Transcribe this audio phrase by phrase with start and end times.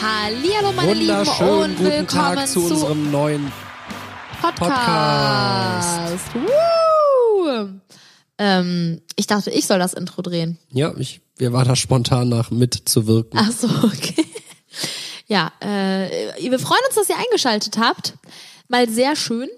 [0.00, 3.50] Hallihallo meine Lieben Wunderschönen und guten willkommen Tag zu unserem neuen
[4.40, 6.24] Podcast.
[6.34, 7.68] Woo!
[8.38, 10.56] Ähm, ich dachte, ich soll das Intro drehen.
[10.70, 13.40] Ja, ich, wir waren da spontan nach mitzuwirken.
[13.42, 14.24] Ach so, okay.
[15.26, 18.14] Ja, äh, wir freuen uns, dass ihr eingeschaltet habt.
[18.68, 19.48] Mal sehr schön.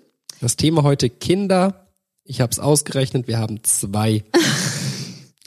[0.40, 1.86] Das Thema heute Kinder.
[2.24, 4.24] Ich habe es ausgerechnet, wir haben zwei.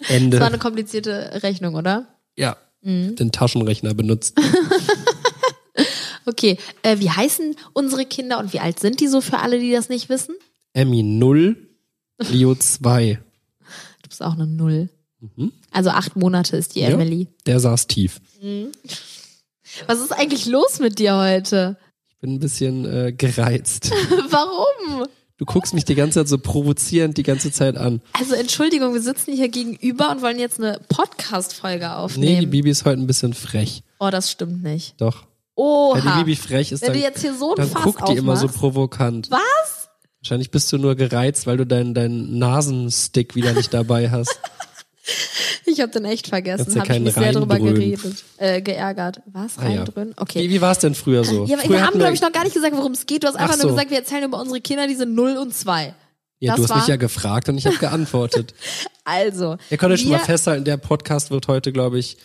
[0.08, 0.38] Ende.
[0.38, 2.08] Das war eine komplizierte Rechnung, oder?
[2.36, 3.16] ja, Mhm.
[3.16, 4.38] den Taschenrechner benutzt.
[6.26, 9.72] Okay, äh, wie heißen unsere Kinder und wie alt sind die so für alle, die
[9.74, 10.36] das nicht wissen?
[10.72, 11.58] Emmy 0,
[12.30, 13.20] Leo 2.
[14.04, 14.88] Du bist auch eine Null.
[15.72, 16.86] Also acht Monate ist die Mhm.
[16.88, 16.94] Ja.
[16.94, 17.28] Emily.
[17.46, 18.22] Der saß tief.
[19.88, 21.78] Was ist eigentlich los mit dir heute?
[22.10, 23.92] Ich bin ein bisschen äh, gereizt.
[24.30, 25.06] Warum?
[25.44, 28.02] Du guckst mich die ganze Zeit so provozierend die ganze Zeit an.
[28.14, 32.50] Also Entschuldigung, wir sitzen hier gegenüber und wollen jetzt eine Podcast-Folge Nee, die aufnehmen.
[32.50, 33.84] Bibi ist heute ein bisschen frech.
[34.00, 34.94] oh, das stimmt nicht.
[35.02, 35.26] Doch.
[35.56, 35.98] Oha.
[35.98, 38.08] Wenn die Bibi frech ist, Wenn dann, du jetzt hier so ein dann Fass guckt
[38.08, 38.58] die immer so aufmachst.
[38.58, 39.32] provokant.
[39.32, 39.90] Was?
[40.22, 44.40] Wahrscheinlich bist du nur gereizt, weil du deinen deinen Nasenstick wieder nicht dabei hast.
[45.66, 46.80] Ich habe den echt vergessen.
[46.80, 49.22] Habe ich mich sehr drüber geredet, äh, geärgert.
[49.32, 49.58] Was?
[49.58, 49.86] Ah, ja.
[50.18, 50.44] Okay.
[50.44, 51.46] Wie, wie war es denn früher so?
[51.46, 53.24] ja, früher wir haben, glaube ich, noch gar nicht gesagt, worum es geht.
[53.24, 53.76] Du hast einfach Ach nur so.
[53.76, 55.94] gesagt, wir erzählen über unsere Kinder, die sind 0 und 2.
[56.40, 58.54] ja, das du hast war- mich ja gefragt und ich habe geantwortet.
[59.06, 59.58] Also.
[59.70, 62.16] Ihr könnt euch schon wir- mal festhalten, der Podcast wird heute, glaube ich,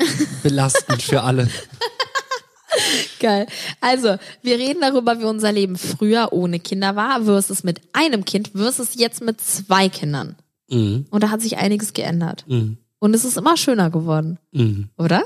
[0.44, 1.48] belastend für alle.
[3.18, 3.46] Geil.
[3.80, 8.52] Also, wir reden darüber, wie unser Leben früher ohne Kinder war, versus mit einem Kind,
[8.54, 10.36] versus jetzt mit zwei Kindern.
[10.70, 11.06] Mhm.
[11.10, 12.44] Und da hat sich einiges geändert.
[12.46, 12.78] Mhm.
[12.98, 14.88] Und es ist immer schöner geworden, Mhm.
[14.96, 15.24] oder?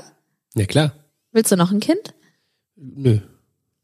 [0.55, 0.93] Ja, klar.
[1.31, 2.13] Willst du noch ein Kind?
[2.75, 3.19] Nö.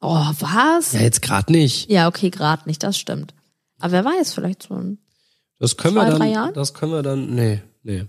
[0.01, 0.93] Oh, was?
[0.93, 1.89] Ja, jetzt gerade nicht.
[1.89, 3.33] Ja, okay, gerade nicht, das stimmt.
[3.79, 4.99] Aber wer weiß, vielleicht so ein.
[5.57, 6.31] Das können Zwei, wir drei dann.
[6.33, 6.53] Jahren?
[6.53, 7.33] Das können wir dann.
[7.35, 8.05] Nee, nee.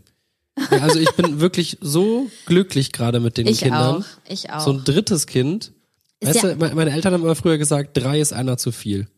[0.70, 4.02] Ja, also ich bin wirklich so glücklich gerade mit den Ich Kindern.
[4.02, 4.04] auch.
[4.28, 4.60] Ich auch.
[4.60, 5.72] So ein drittes Kind.
[6.20, 8.70] Ist Weißt ja- du, me- meine Eltern haben immer früher gesagt, drei ist einer zu
[8.72, 9.08] viel.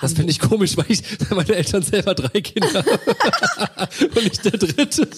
[0.00, 2.72] Das finde ich komisch, weil ich meine Eltern selber drei Kinder
[3.76, 3.88] haben.
[4.16, 5.08] und nicht der dritte.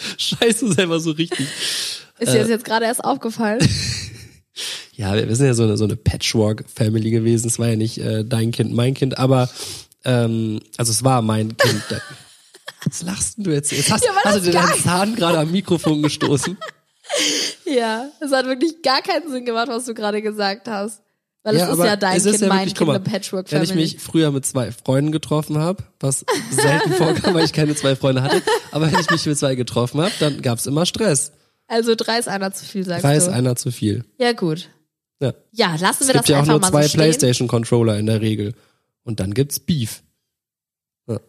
[0.18, 1.46] Scheiße, selber so richtig.
[2.18, 3.60] Ist dir das jetzt gerade erst aufgefallen?
[4.92, 7.46] Ja, wir sind ja so eine, so eine Patchwork-Family gewesen.
[7.46, 9.48] Es war ja nicht äh, dein Kind, mein Kind, aber
[10.04, 11.82] ähm, also es war mein Kind.
[12.84, 13.72] Was lachst denn du jetzt?
[13.72, 16.58] Jetzt hast, Ja, hast du dir deinen Zahn gerade am Mikrofon gestoßen.
[17.64, 21.00] ja, es hat wirklich gar keinen Sinn gemacht, was du gerade gesagt hast.
[21.42, 23.50] Weil es ist ja dein es ist Kind, ja mein wirklich, Kind, mal, eine Patchwork
[23.50, 27.74] Wenn ich mich früher mit zwei Freunden getroffen habe, was selten vorkam, weil ich keine
[27.74, 28.42] zwei Freunde hatte,
[28.72, 31.32] aber wenn ich mich mit zwei getroffen habe, dann gab's immer Stress.
[31.66, 33.32] also drei ist einer zu viel, sagst Drei ist du.
[33.32, 34.04] einer zu viel.
[34.18, 34.68] Ja, gut.
[35.22, 35.32] Ja.
[35.52, 36.96] Ja, lassen Es wir gibt das ja auch einfach nur mal zwei so.
[36.98, 38.54] PlayStation-Controller in der Regel.
[39.02, 40.02] Und dann gibt's Beef.
[41.08, 41.20] Ja.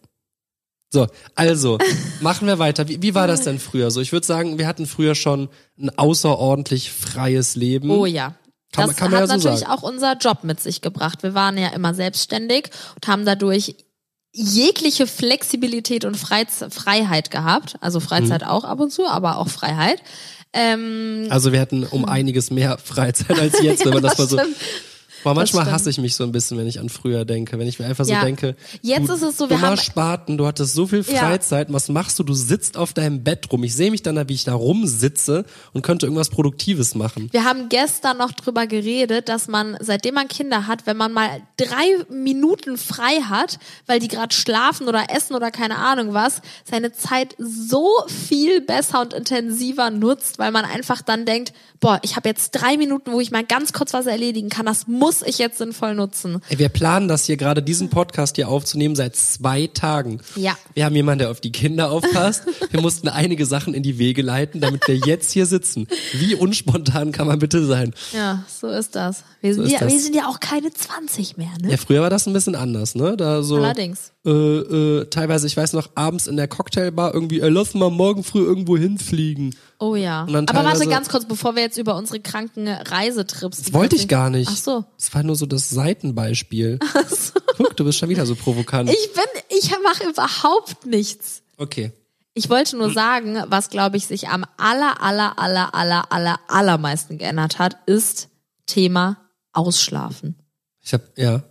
[0.90, 1.78] So, also,
[2.20, 2.88] machen wir weiter.
[2.88, 4.00] Wie, wie war das denn früher so?
[4.02, 5.48] Ich würde sagen, wir hatten früher schon
[5.78, 7.90] ein außerordentlich freies Leben.
[7.90, 8.34] Oh ja.
[8.72, 9.72] Kann das kann hat ja so natürlich sagen.
[9.72, 11.22] auch unser Job mit sich gebracht.
[11.22, 13.76] Wir waren ja immer selbstständig und haben dadurch
[14.34, 17.76] jegliche Flexibilität und Freiz Freiheit gehabt.
[17.80, 18.04] Also Mhm.
[18.04, 20.02] Freizeit auch ab und zu, aber auch Freiheit.
[20.54, 24.38] Ähm, Also wir hatten um einiges mehr Freizeit als jetzt, wenn man das, mal so.
[24.38, 24.56] stimmt.
[25.24, 27.58] Boah, manchmal hasse ich mich so ein bisschen, wenn ich an früher denke.
[27.58, 28.24] Wenn ich mir einfach so Ja.
[28.24, 31.20] denke, Jetzt du ist es so, wir haben- Spaten, du hattest so viel Ja.
[31.20, 32.22] Freizeit, was machst du?
[32.24, 33.62] Du sitzt auf deinem Bett rum.
[33.64, 37.28] Ich sehe mich dann da, wie ich da rumsitze und könnte irgendwas Produktives machen.
[37.32, 41.28] Wir haben gestern noch drüber geredet, dass man, seitdem man Kinder hat, wenn man mal
[41.56, 46.92] drei Minuten frei hat, weil die gerade schlafen oder essen oder keine Ahnung was, seine
[46.92, 52.28] Zeit so viel besser und intensiver nutzt, weil man einfach dann denkt, boah, ich habe
[52.28, 55.58] jetzt drei Minuten, wo ich mal ganz kurz was erledigen kann, das muss ich jetzt
[55.58, 56.40] sinnvoll nutzen.
[56.48, 60.22] Ey, wir planen das hier gerade, diesen Podcast hier aufzunehmen seit zwei Tagen.
[60.36, 60.56] Ja.
[60.72, 62.44] Wir haben jemanden, der auf die Kinder aufpasst.
[62.70, 65.86] Wir mussten einige Sachen in die Wege leiten, damit wir jetzt hier sitzen.
[66.14, 67.92] Wie unspontan kann man bitte sein?
[68.12, 69.24] Ja, so ist das.
[69.42, 69.92] Wir sind, ist ja, das.
[69.92, 71.72] wir sind ja auch keine 20 mehr, ne?
[71.72, 73.16] Ja, früher war das ein bisschen anders, ne?
[73.16, 73.56] Da so.
[73.56, 74.12] Allerdings.
[74.24, 78.22] Äh, äh, teilweise, ich weiß noch, abends in der Cocktailbar irgendwie, ey, lass mal morgen
[78.22, 79.56] früh irgendwo hinfliegen.
[79.82, 80.28] Oh ja.
[80.28, 83.62] Aber warte ganz kurz, bevor wir jetzt über unsere kranken Reisetrips.
[83.62, 84.48] Das wollte ich gar nicht.
[84.48, 84.84] Ach so.
[84.96, 86.78] Das war nur so das Seitenbeispiel.
[87.56, 88.88] Guck, du bist schon wieder so provokant.
[88.88, 91.42] Ich bin, ich mache überhaupt nichts.
[91.58, 91.90] okay.
[92.34, 97.18] Ich wollte nur sagen, was glaube ich sich am aller, aller, aller, aller, aller, allermeisten
[97.18, 98.28] geändert hat, ist
[98.64, 99.18] Thema
[99.52, 100.38] Ausschlafen.
[100.80, 101.42] Ich hab, ja.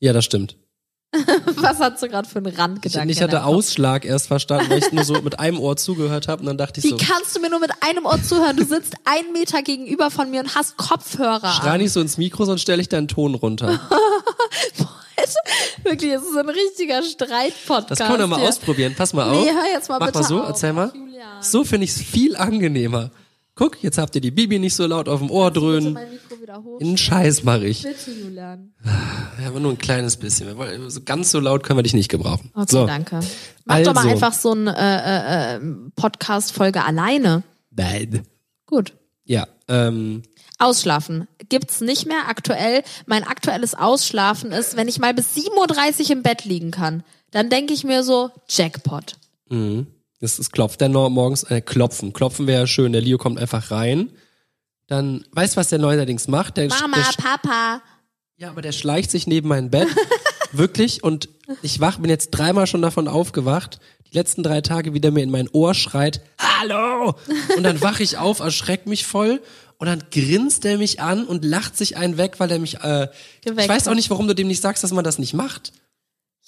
[0.00, 0.56] Ja, das stimmt.
[1.56, 3.10] Was hast du gerade für einen Ich, Randgedanken?
[3.10, 3.44] ich in hatte?
[3.44, 6.80] Ausschlag erst verstanden, weil ich nur so mit einem Ohr zugehört habe und dann dachte
[6.80, 8.56] ich Wie so, kannst du mir nur mit einem Ohr zuhören?
[8.56, 12.44] Du sitzt einen Meter gegenüber von mir und hast Kopfhörer schrei nicht so ins Mikro,
[12.44, 13.80] sonst stelle ich deinen Ton runter.
[15.82, 17.90] Wirklich, es ist ein richtiger Streitpodcast.
[17.92, 18.48] Das kann man doch mal hier.
[18.48, 18.94] ausprobieren.
[18.96, 19.44] Pass mal auf.
[19.44, 20.48] Nee, hör jetzt mal Mach bitte mal so, auf.
[20.48, 20.92] erzähl mal.
[21.40, 23.10] So finde ich es viel angenehmer.
[23.54, 25.98] Guck, jetzt habt ihr die Bibi nicht so laut auf dem Ohr dröhnen.
[26.46, 26.80] Mein Mikro wieder oder hoch?
[26.80, 27.82] In Scheiß mache ich.
[27.82, 28.72] Bitte, Julian.
[29.40, 30.56] Ja, aber nur ein kleines bisschen.
[30.56, 32.50] Wollen- So ganz so laut können wir dich nicht gebrauchen.
[32.54, 32.86] Okay, so.
[32.86, 33.20] danke.
[33.64, 34.10] Mach doch mal Also.
[34.10, 35.60] einfach so eine äh, äh,
[35.96, 37.42] Podcast-Folge alleine.
[37.70, 38.22] Nein.
[38.66, 38.94] Gut.
[39.24, 40.22] Ja, ähm,
[40.58, 42.82] Ausschlafen gibt's nicht mehr aktuell.
[43.06, 47.02] Mein aktuelles Ausschlafen ist, wenn ich mal bis 7.30 Uhr im Bett liegen kann.
[47.32, 49.16] Dann denke ich mir so, Jackpot.
[50.20, 52.12] das ist klopft der Nor- morgens, äh, klopfen.
[52.12, 52.92] Klopfen wäre ja schön.
[52.92, 54.10] Der Leo kommt einfach rein.
[54.86, 56.56] Dann, weißt du, was der neuerdings macht?
[56.56, 57.82] Der, Mama, der, Papa.
[58.36, 59.88] Ja, aber der schleicht sich neben mein Bett.
[60.52, 61.02] wirklich.
[61.02, 61.28] Und
[61.62, 63.80] ich wach, bin jetzt dreimal schon davon aufgewacht.
[64.10, 67.16] Die letzten drei Tage, wie der mir in mein Ohr schreit, Hallo!
[67.56, 69.42] Und dann wach ich auf, erschreckt mich voll.
[69.78, 73.08] Und dann grinst er mich an und lacht sich einen weg, weil er mich, äh,
[73.44, 75.72] ich weiß auch nicht, warum du dem nicht sagst, dass man das nicht macht.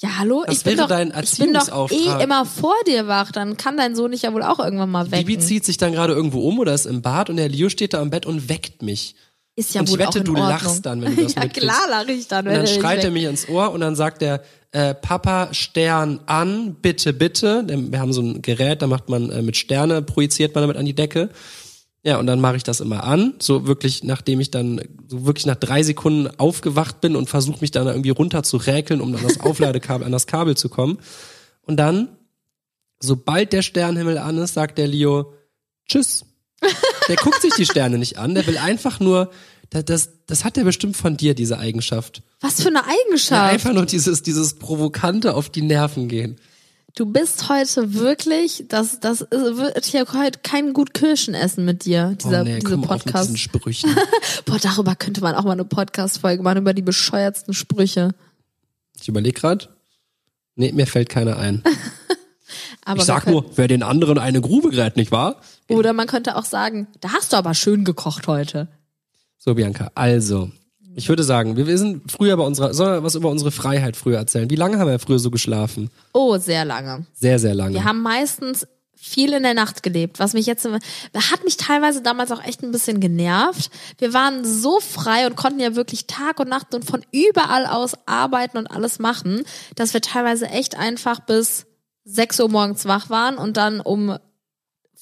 [0.00, 0.44] Ja, hallo?
[0.46, 3.32] Das ich bin doch, dein ich bin doch eh immer vor dir wach.
[3.32, 5.26] Dann kann dein Sohn dich ja wohl auch irgendwann mal wecken.
[5.26, 7.94] Bibi zieht sich dann gerade irgendwo um oder ist im Bad und der Leo steht
[7.94, 9.16] da am Bett und weckt mich.
[9.56, 10.48] Ist ja und ich wohl wette, auch in du Ordnung.
[10.50, 11.68] lachst dann, wenn du das Ja, mitkriegst.
[11.68, 12.46] klar lache ich dann.
[12.46, 14.94] Und wenn dann er dich schreit er mich ins Ohr und dann sagt er, äh,
[14.94, 17.64] Papa, Stern an, bitte, bitte.
[17.66, 20.84] Wir haben so ein Gerät, da macht man äh, mit Sterne, projiziert man damit an
[20.84, 21.30] die Decke.
[22.08, 25.44] Ja, und dann mache ich das immer an, so wirklich, nachdem ich dann so wirklich
[25.44, 29.22] nach drei Sekunden aufgewacht bin und versuche mich dann irgendwie runter zu räkeln, um an
[29.22, 30.96] das Aufladekabel, an das Kabel zu kommen.
[31.60, 32.08] Und dann,
[32.98, 35.34] sobald der Sternenhimmel an ist, sagt der Leo,
[35.86, 36.24] tschüss.
[37.08, 39.30] Der guckt sich die Sterne nicht an, der will einfach nur,
[39.68, 42.22] das, das, das hat er bestimmt von dir, diese Eigenschaft.
[42.40, 43.52] Was für eine Ja, Eigenschaft.
[43.52, 46.36] einfach nur dieses, dieses provokante auf die Nerven gehen.
[46.98, 52.40] Du bist heute wirklich, das, das wird hier heute kein gut Kirschenessen mit dir, dieser,
[52.40, 53.28] oh nee, diese auf Podcast.
[53.28, 53.94] diesen Sprüchen.
[54.46, 58.16] Boah, darüber könnte man auch mal eine Podcast-Folge machen, über die bescheuertsten Sprüche.
[59.00, 59.68] Ich überlege gerade.
[60.56, 61.62] Nee, mir fällt keiner ein.
[62.84, 65.40] Aber ich sag nur, wer den anderen eine Grube gräbt, nicht wahr?
[65.68, 68.66] oder man könnte auch sagen, da hast du aber schön gekocht heute.
[69.38, 70.50] So, Bianca, also,
[70.98, 74.18] ich würde sagen, wir, sind früher bei unserer, sollen wir was über unsere Freiheit früher
[74.18, 74.50] erzählen?
[74.50, 75.90] Wie lange haben wir früher so geschlafen?
[76.12, 77.06] Oh, sehr lange.
[77.14, 77.74] Sehr, sehr lange.
[77.74, 78.66] Wir haben meistens
[78.96, 82.72] viel in der Nacht gelebt, was mich jetzt hat mich teilweise damals auch echt ein
[82.72, 83.70] bisschen genervt.
[83.98, 87.92] Wir waren so frei und konnten ja wirklich Tag und Nacht und von überall aus
[88.06, 89.44] arbeiten und alles machen,
[89.76, 91.66] dass wir teilweise echt einfach bis
[92.06, 94.18] 6 Uhr morgens wach waren und dann um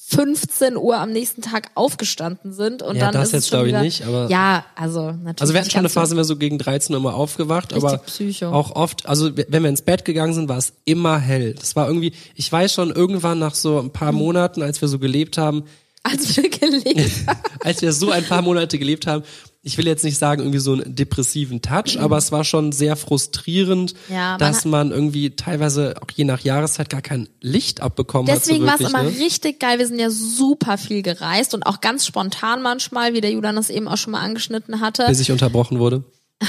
[0.09, 3.67] 15 Uhr am nächsten Tag aufgestanden sind und Ja, dann das ist es jetzt glaube
[3.69, 5.41] ich nicht, aber- ja, also natürlich.
[5.41, 7.97] Also wir hatten schon eine Phase, sind wir so gegen 13 Uhr immer aufgewacht, aber
[7.99, 8.47] Psycho.
[8.47, 11.55] auch oft, also wenn wir ins Bett gegangen sind, war es immer hell.
[11.55, 14.97] Das war irgendwie, ich weiß schon, irgendwann nach so ein paar Monaten, als wir so
[14.97, 15.65] gelebt haben,
[16.03, 17.11] als wir gelebt
[17.65, 19.23] als wir so ein paar Monate gelebt haben,
[19.67, 22.95] ich will jetzt nicht sagen irgendwie so einen depressiven Touch, aber es war schon sehr
[22.95, 28.27] frustrierend, Ja, man dass man irgendwie teilweise auch je nach Jahreszeit gar kein Licht abbekommen
[28.27, 28.79] Deswegen war hat.
[28.81, 29.25] es so wirklich, immer ne?
[29.25, 29.77] richtig geil.
[29.77, 33.69] Wir sind ja super viel gereist und auch ganz spontan manchmal, wie der Julian das
[33.69, 35.05] eben auch schon mal angeschnitten hatte.
[35.07, 36.03] Bis ich unterbrochen wurde.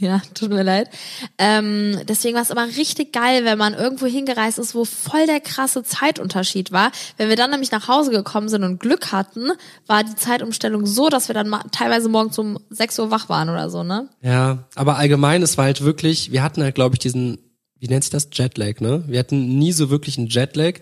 [0.00, 0.90] Ja, tut mir leid.
[1.38, 5.40] Ähm, deswegen war es immer richtig geil, wenn man irgendwo hingereist ist, wo voll der
[5.40, 6.92] krasse Zeitunterschied war.
[7.16, 9.50] Wenn wir dann nämlich nach Hause gekommen sind und Glück hatten,
[9.86, 13.70] war die Zeitumstellung so, dass wir dann teilweise morgens um 6 Uhr wach waren oder
[13.70, 14.08] so, ne?
[14.22, 17.38] Ja, aber allgemein, es war halt wirklich, wir hatten halt, glaube ich, diesen,
[17.80, 18.28] wie nennt sich das?
[18.32, 19.02] Jetlag, ne?
[19.08, 20.74] Wir hatten nie so wirklich einen Jetlag,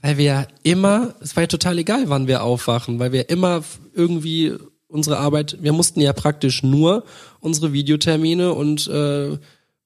[0.00, 3.62] weil wir ja immer, es war ja total egal, wann wir aufwachen, weil wir immer
[3.94, 4.52] irgendwie
[4.88, 7.04] unsere Arbeit, wir mussten ja praktisch nur
[7.40, 9.38] unsere Videotermine und äh, ein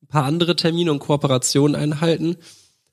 [0.09, 2.37] paar andere Termine und Kooperationen einhalten.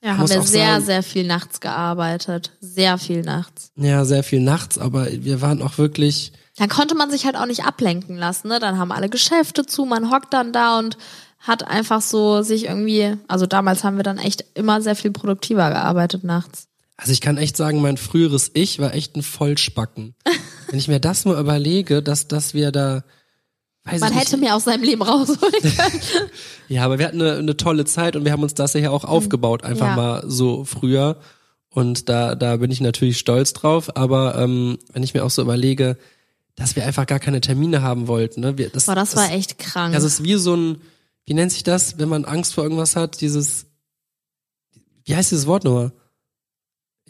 [0.02, 2.52] Ja, haben wir sehr, sagen- sehr viel nachts gearbeitet.
[2.62, 3.72] Sehr viel nachts.
[3.76, 7.46] Ja, sehr viel nachts, aber wir waren auch wirklich, Dann konnte man sich halt auch
[7.46, 8.60] nicht ablenken lassen, ne?
[8.60, 10.98] Dann haben alle Geschäfte zu, man hockt dann da und
[11.38, 15.70] hat einfach so sich irgendwie, also damals haben wir dann echt immer sehr viel produktiver
[15.70, 16.68] gearbeitet nachts.
[17.02, 20.16] Also ich kann echt sagen, mein früheres Ich war echt ein Vollspacken.
[20.70, 23.06] Wenn ich mir das mal überlege, dass, dass wir da,
[23.86, 26.02] weiß Man hätte mir aus seinem Leben rausholen können.
[26.68, 29.06] ja, aber wir hatten eine, eine tolle Zeit und wir haben uns das ja auch
[29.06, 29.96] aufgebaut, einfach Ja.
[29.96, 31.18] mal so früher.
[31.70, 33.96] Und da, da bin ich natürlich stolz drauf.
[33.96, 35.98] Aber ähm, wenn ich mir auch so überlege,
[36.56, 38.58] dass wir einfach gar keine Termine haben wollten, ne?
[38.58, 39.94] Wir, das, Boah, das war echt krank.
[39.94, 40.82] Das ist wie so ein,
[41.26, 43.68] wie nennt sich das, wenn man Angst vor irgendwas hat, dieses,
[45.06, 45.94] wie heißt dieses Wort nochmal?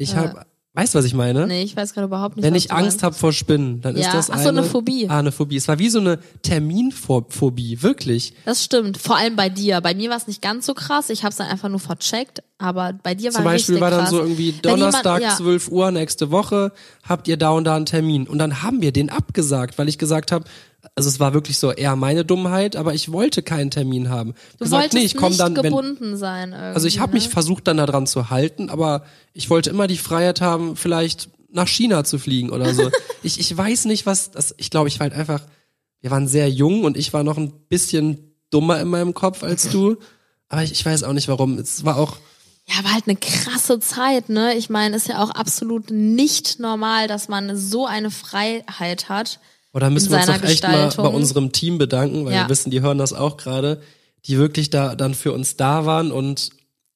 [0.02, 1.46] Ich Äh, hab, weißt du, was ich meine?
[1.46, 2.46] nee, ich weiß gerade überhaupt nicht.
[2.46, 5.08] Wenn ich Angst habe vor Spinnen, dann ist Ja, das ach eine, so, eine Phobie.
[5.10, 5.58] Ah, eine Phobie.
[5.58, 8.34] Es war wie so eine Terminphobie, wirklich.
[8.46, 8.98] Das stimmt.
[8.98, 9.82] Vor allem bei dir.
[9.82, 11.10] Bei mir war es nicht ganz so krass.
[11.10, 12.42] Ich habe es dann einfach nur vercheckt.
[12.58, 14.10] Aber bei dir Zum war Beispiel richtig war dann krass.
[14.10, 15.36] so irgendwie Wenn jemand- Donnerstag, ja.
[15.36, 16.72] 12 Uhr nächste Woche,
[17.08, 18.28] habt ihr da und da einen Termin.
[18.28, 20.46] Und dann haben wir den abgesagt, weil ich gesagt habe,
[20.96, 24.34] also es war wirklich so eher meine Dummheit, aber ich wollte keinen Termin haben.
[24.54, 26.52] Du gesagt, wolltest nee, ich komm nicht dann, wenn, gebunden sein.
[26.52, 27.32] Irgendwie, Also ich habe mich ne?
[27.32, 32.04] versucht dann daran zu halten, aber ich wollte immer die Freiheit haben, vielleicht nach China
[32.04, 32.90] zu fliegen oder so.
[33.24, 34.54] ich, ich weiß nicht, was das.
[34.58, 35.42] Ich glaube, ich war halt einfach
[36.02, 39.70] wir waren sehr jung und ich war noch ein bisschen dummer in meinem Kopf als
[39.70, 39.98] du.
[40.48, 41.58] Aber ich, ich weiß auch nicht warum.
[41.58, 42.18] Es war auch,
[42.66, 44.56] Ja, war halt eine krasse Zeit, ne?
[44.56, 49.40] Ich meine, ist ja auch absolut nicht normal, dass man so eine Freiheit hat.
[49.74, 52.44] Oder müssen wir uns doch echt mal bei unserem Team bedanken, weil Ja.
[52.44, 53.82] wir wissen, die hören das auch gerade,
[54.26, 56.50] die wirklich da dann für uns da waren und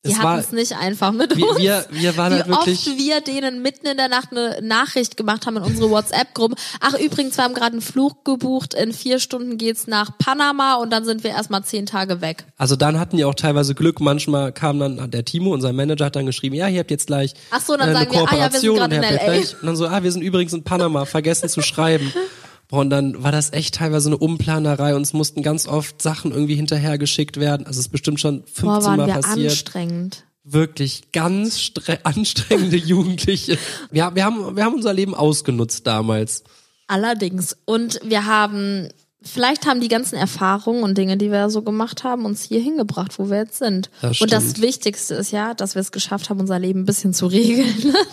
[0.06, 1.60] Die es hatten war, es nicht einfach mit wir, uns.
[1.60, 5.16] wir, wir waren Wie halt wirklich, oft wir denen mitten in der Nacht eine Nachricht
[5.16, 6.58] gemacht haben in unsere WhatsApp-Gruppen.
[6.82, 8.74] Ach, übrigens, wir haben gerade einen Flug gebucht.
[8.74, 12.44] In vier Stunden geht's nach Panama und dann sind wir erstmal zehn Tage weg.
[12.58, 16.18] also dann hatten die auch teilweise Glück, manchmal kam dann der Timo, unser Manager, hat
[16.18, 18.36] dann geschrieben, ja, ihr habt jetzt gleich Ach so, dann äh, eine sagen wir, ah
[18.36, 19.24] ja, wir sind Kooperation und in LA.
[19.24, 22.12] gleich, und dann so, ah, wir sind übrigens in Panama, vergessen zu schreiben.
[22.70, 26.32] Boah, und dann war das echt teilweise eine Umplanerei und es mussten ganz oft Sachen
[26.32, 27.68] irgendwie hinterhergeschickt werden.
[27.68, 29.52] Also es ist bestimmt schon 15 Boah, waren Mal wir passiert.
[29.52, 30.24] anstrengend.
[30.44, 33.58] Wirklich ganz stre- anstrengende Jugendliche.
[33.92, 36.44] Wir, wir, haben, wir haben unser Leben ausgenutzt damals.
[36.88, 37.56] Allerdings.
[37.66, 38.90] Und wir haben,
[39.22, 43.20] vielleicht haben die ganzen Erfahrungen und Dinge, die wir so gemacht haben, uns hier hingebracht,
[43.20, 43.90] wo wir jetzt sind.
[44.02, 44.62] Das und das.
[44.62, 47.94] Wichtigste ist ja, dass wir es geschafft haben, unser Leben ein bisschen zu regeln.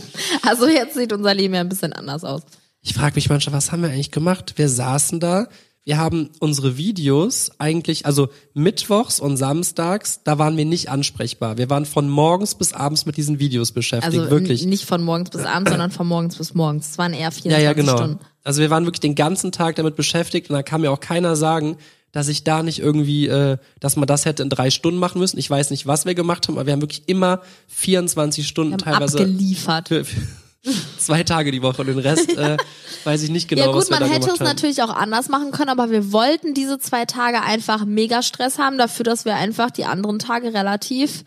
[0.43, 2.43] Also jetzt sieht unser Leben ja ein bisschen anders aus.
[2.83, 4.55] Ich frage mich manchmal, was haben wir eigentlich gemacht?
[4.57, 5.49] Wir saßen da,
[5.85, 11.59] wir haben unsere Videos eigentlich, also mittwochs und samstags, da waren wir nicht ansprechbar.
[11.59, 14.65] Wir waren von morgens bis abends mit diesen Videos beschäftigt, Also wirklich.
[14.67, 16.91] nicht von morgens bis abends, sondern von morgens bis morgens.
[16.91, 17.97] Es waren eher Ja, 24 ja, genau.
[17.97, 18.19] Stunden.
[18.45, 21.37] Also wir waren wirklich den ganzen Tag damit beschäftigt und da kann mir auch keiner
[21.37, 21.77] sagen,
[22.13, 25.39] dass ich da nicht irgendwie, äh, dass man das hätte in drei Stunden machen müssen.
[25.39, 28.87] Ich weiß nicht, was wir gemacht haben, aber wir haben wirklich immer 24 Stunden Wir
[28.87, 29.89] haben teilweise abgeliefert.
[29.89, 30.21] für, für
[30.99, 32.57] zwei Tage die Woche und den Rest äh,
[33.05, 34.55] weiß ich nicht genau, ja was gut, wir man da hätte gemacht es haben.
[34.55, 38.79] natürlich auch anders machen können, aber wir wollten diese zwei Tage einfach mega Stress haben,
[38.79, 41.25] dafür, dass wir einfach die anderen Tage relativ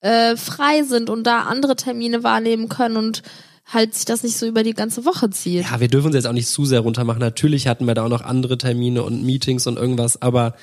[0.00, 3.22] äh, frei sind und da andere Termine wahrnehmen können und
[3.66, 5.64] halt sich das nicht so über die ganze Woche zieht.
[5.70, 7.20] Ja, wir dürfen uns jetzt auch nicht zu sehr runtermachen.
[7.20, 10.54] Natürlich hatten wir da auch noch andere Termine und Meetings und irgendwas, aber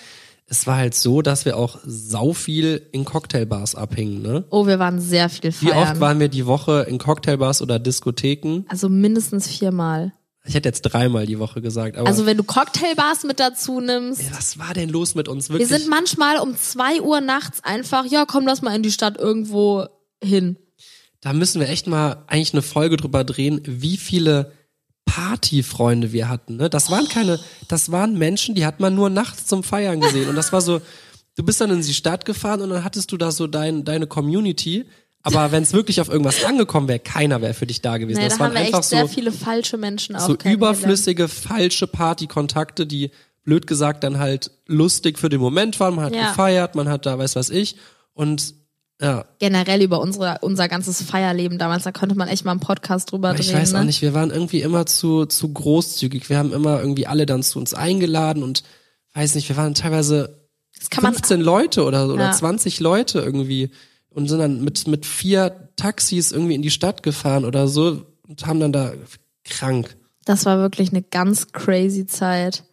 [0.50, 4.46] es war halt so, dass wir auch sau viel in Cocktailbars abhingen, ne?
[4.50, 5.78] Oh, wir waren sehr viel Wie feiern.
[5.92, 8.64] oft waren wir die Woche in Cocktailbars oder Diskotheken?
[8.70, 10.14] also mindestens viermal.
[10.46, 14.22] Ich hätte jetzt dreimal die Woche gesagt, aber Also wenn du Cocktailbars mit dazu nimmst.
[14.22, 15.68] Ja, was war denn los mit uns Wir wirklich?
[15.82, 19.86] sind manchmal um zwei Uhr nachts einfach, ja komm, lass mal in die Stadt irgendwo
[20.24, 20.58] hin.
[21.20, 24.54] da müssen wir echt mal eigentlich eine Folge drüber drehen, wie viele
[25.18, 26.58] Partyfreunde wir hatten.
[26.58, 26.70] Ne?
[26.70, 30.30] Das waren keine, das waren Menschen, die hat man nur nachts zum Feiern gesehen.
[30.30, 30.80] Und das war so,
[31.36, 34.06] du bist dann in die Stadt gefahren und dann hattest du da so dein, deine
[34.06, 34.86] Community.
[35.24, 38.20] Aber wenn es wirklich auf irgendwas angekommen wäre, keiner wäre für dich da gewesen.
[38.20, 40.38] Nee, das da waren haben wir einfach echt sehr so, viele falsche Menschen auch so
[40.46, 43.10] überflüssige, falsche Partykontakte, die
[43.44, 45.96] blöd gesagt dann halt lustig für den Moment waren.
[45.96, 46.30] Man hat Ja.
[46.30, 47.76] gefeiert, man hat da weiß was ich.
[48.14, 48.54] Und
[49.02, 53.12] ja, generell über unsere, unser ganzes Feierleben damals, da könnte man echt mal einen Podcast
[53.12, 53.60] drüber Aber ich drehen.
[53.62, 53.80] weiß ne?
[53.80, 56.30] auch nicht, wir waren irgendwie immer zu, zu großzügig.
[56.30, 58.64] Wir haben immer irgendwie alle dann zu uns eingeladen und
[59.14, 60.40] weiß nicht, wir waren teilweise
[60.80, 62.32] Das kann man 15 Leute oder, oder Ja.
[62.32, 63.70] 20 Leute irgendwie
[64.10, 68.48] und sind dann mit, mit vier Taxis irgendwie in die Stadt gefahren oder so und
[68.48, 68.94] haben dann da
[69.44, 69.96] krank.
[70.26, 72.64] Das war wirklich eine ganz crazy Zeit.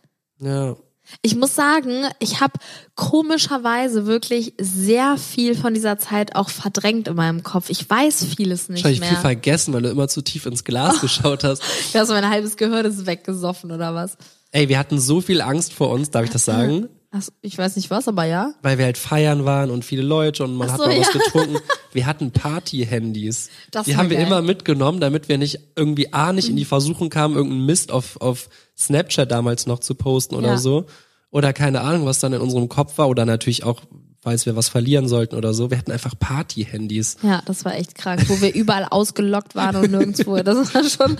[0.40, 0.75] Ja.
[1.23, 2.54] Ich muss sagen, ich habe
[2.94, 7.71] komischerweise wirklich sehr viel von dieser Zeit auch verdrängt in meinem Kopf.
[7.71, 9.09] Ich weiß vieles nicht Wahrscheinlich mehr.
[9.11, 11.62] viel vergessen, weil du immer zu tief ins Glas geschaut hast.
[11.92, 14.16] Ja, so mein halbes Gehirn ist weggesoffen oder was?
[14.50, 16.88] Ey, wir hatten so viel Angst vor uns, darf ich das sagen?
[17.16, 18.54] Ach, ich weiß nicht was, aber ja.
[18.62, 21.14] Weil wir halt feiern waren und viele Leute und man Ach hat so, mal was
[21.14, 21.21] ja.
[21.21, 21.59] getrunken.
[21.92, 23.50] Wir hatten Party-Handys.
[23.87, 24.26] Die haben wir geil.
[24.26, 28.21] immer mitgenommen, damit wir nicht irgendwie A, nicht in die Versuchung kamen, irgendeinen Mist auf,
[28.21, 30.56] auf Snapchat damals noch zu posten oder Ja.
[30.59, 30.87] so.
[31.30, 33.09] Oder keine Ahnung, was dann in unserem Kopf war.
[33.09, 33.80] Oder natürlich auch,
[34.21, 35.71] falls wir was verlieren sollten oder so.
[35.71, 37.18] Wir hatten einfach Party-Handys.
[37.23, 40.37] Ja, das war echt krank, wo wir überall ausgelockt waren und nirgendwo.
[40.42, 41.16] Das war schon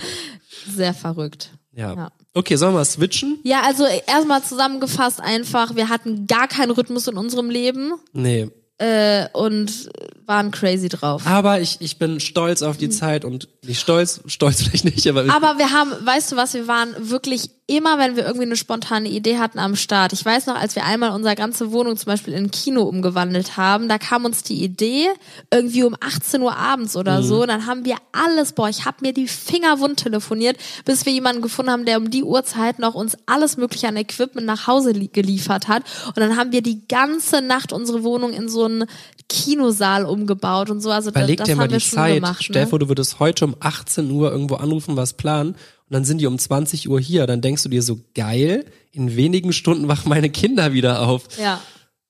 [0.69, 1.51] sehr verrückt.
[1.73, 1.93] Ja.
[1.95, 2.11] Ja.
[2.35, 3.39] Okay, sollen wir switchen?
[3.43, 8.49] Ja, also erstmal zusammengefasst einfach, wir hatten gar keinen Rhythmus in unserem Leben Nee.
[8.77, 9.89] äh, und
[10.25, 11.23] waren crazy drauf.
[11.25, 15.21] Aber ich, ich bin stolz auf die Zeit und nicht stolz, stolz vielleicht nicht, aber,
[15.33, 19.09] Aber wir haben, weißt du was, wir waren wirklich immer, wenn wir irgendwie eine spontane
[19.09, 20.13] Idee hatten am Start.
[20.13, 23.57] Ich weiß noch, als wir einmal unsere ganze Wohnung zum Beispiel in ein Kino umgewandelt
[23.57, 25.07] haben, da kam uns die Idee,
[25.51, 28.97] irgendwie um 18 Uhr abends oder so, und dann haben wir alles, boah, ich habe
[29.01, 32.93] mir die Finger wund telefoniert, bis wir jemanden gefunden haben, der um die Uhrzeit noch
[32.93, 35.83] uns alles mögliche an Equipment nach Hause li geliefert hat.
[36.07, 38.85] Und dann haben wir die ganze Nacht unsere Wohnung in so einen
[39.27, 40.91] Kinosaal umgebaut und so.
[40.91, 42.15] Also das, Überleg das dir mal haben wir die schon Zeit.
[42.15, 42.43] gemacht.
[42.43, 42.69] Stell Ne?
[42.69, 45.55] vor, du würdest heute um 18 Uhr irgendwo anrufen, was planen
[45.87, 47.27] und dann sind die um 20 Uhr hier.
[47.27, 51.23] Dann denkst du dir so, geil, in wenigen Stunden wachen meine Kinder wieder auf.
[51.39, 51.61] Ja.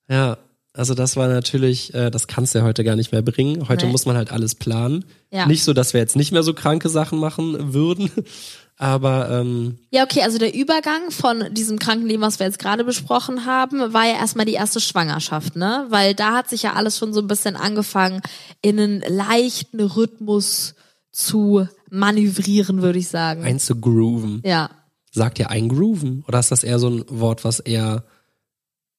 [0.08, 0.38] Ja,
[0.72, 3.68] also das war natürlich, äh, das kannst du ja heute gar nicht mehr bringen.
[3.68, 3.92] Heute Nee.
[3.92, 5.04] muss man halt alles planen.
[5.30, 5.46] Ja.
[5.46, 8.10] Nicht so, dass wir jetzt nicht mehr so kranke Sachen machen würden,
[8.78, 13.46] Aber ähm, Ja, okay, also der Übergang von diesem Krankenleben, was wir jetzt gerade besprochen
[13.46, 15.86] haben, war ja erstmal die erste Schwangerschaft, ne?
[15.88, 18.20] Weil da hat sich ja alles schon so ein bisschen angefangen,
[18.60, 20.74] in einen leichten Rhythmus
[21.16, 23.42] zu manövrieren, würde ich sagen.
[23.42, 24.42] einzugrooven.
[24.44, 24.70] ja.
[25.12, 26.24] Sagt ihr eingrooven?
[26.28, 28.04] Oder ist das eher so ein Wort, was eher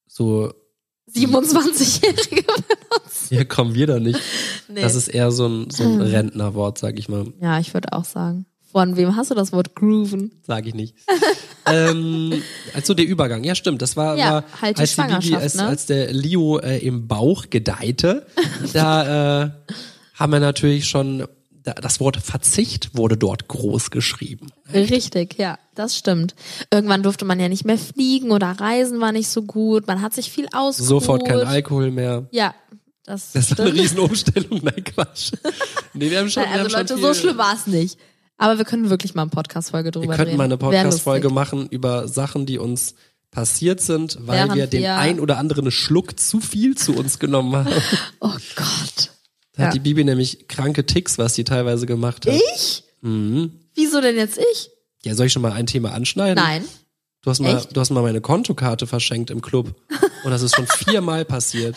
[0.08, 0.52] so,
[1.14, 3.28] 27-Jährige benutzen.
[3.28, 4.20] hier kommen wir da nicht.
[4.70, 4.82] Nee.
[4.82, 7.32] Das ist eher so ein, so ein Rentnerwort, sag ich mal.
[7.40, 8.44] Ja, ich würde auch sagen.
[8.70, 10.42] Von wem hast du das Wort grooven?
[10.46, 10.94] Sag ich nicht.
[11.66, 12.42] ähm,
[12.74, 15.64] also der Übergang, ja stimmt, das war, Ja, war halt als die Bibi, als, ne?
[15.64, 18.26] als der Leo äh, im Bauch gedeihte,
[18.74, 19.50] da äh,
[20.12, 21.26] haben wir natürlich schon,
[21.74, 24.48] das Wort Verzicht wurde dort groß geschrieben.
[24.72, 26.34] Richtig, ja, das stimmt.
[26.72, 29.86] Irgendwann durfte man ja nicht mehr fliegen oder reisen war nicht so gut.
[29.86, 30.88] Man hat sich viel ausgeruht.
[30.88, 32.26] Sofort kein Alkohol mehr.
[32.30, 32.54] Ja,
[33.04, 33.74] das, Das war eine.
[33.74, 35.32] Riesenumstellung, nein Quatsch.
[35.94, 37.98] Nee, wir haben schon, Nein, wir also Leute, viel, so schlimm war es nicht.
[38.36, 42.06] Aber wir können wirklich mal eine Podcast-Folge drüber Wir könnten mal eine Podcast-Folge machen über
[42.06, 42.94] Sachen, die uns
[43.32, 47.18] passiert sind, weil Während wir den wir- ein oder anderen Schluck zu viel zu uns
[47.18, 47.68] genommen haben.
[48.20, 49.10] Oh Gott.
[49.58, 49.78] Da hat Ja.
[49.78, 52.34] die Bibi nämlich kranke Ticks, was die teilweise gemacht hat.
[52.54, 52.84] Ich?
[53.02, 53.52] Mhm.
[53.74, 54.70] Wieso denn jetzt ich?
[55.04, 56.36] Ja, soll ich schon mal ein Thema anschneiden?
[56.42, 56.64] Nein.
[57.22, 57.76] Du hast mal, Echt?
[57.76, 59.74] du hast mal meine Kontokarte verschenkt im Club.
[60.24, 61.76] Und das ist schon viermal passiert.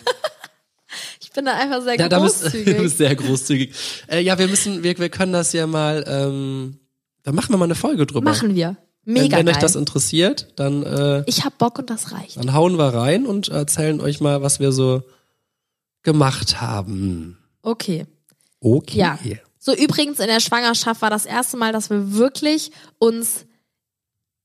[1.19, 2.77] Ich bin da einfach sehr Ja, da bist, du großzügig.
[2.77, 3.73] bist sehr großzügig.
[4.07, 6.79] Äh, ja, wir müssen, wir, wir können das ja mal, ähm,
[7.23, 8.29] da machen wir mal eine Folge drüber.
[8.29, 8.77] Machen wir.
[9.03, 9.55] wenn Mega wenn geil.
[9.55, 12.37] euch das interessiert, dann, äh, ich hab Bock und das reicht.
[12.37, 15.01] dann hauen wir rein und erzählen euch mal, was wir so
[16.03, 17.37] gemacht haben.
[17.61, 18.05] Okay.
[18.59, 18.97] Okay.
[18.97, 19.17] Ja.
[19.59, 23.45] So übrigens in der Schwangerschaft war das erste Mal, dass wir wirklich uns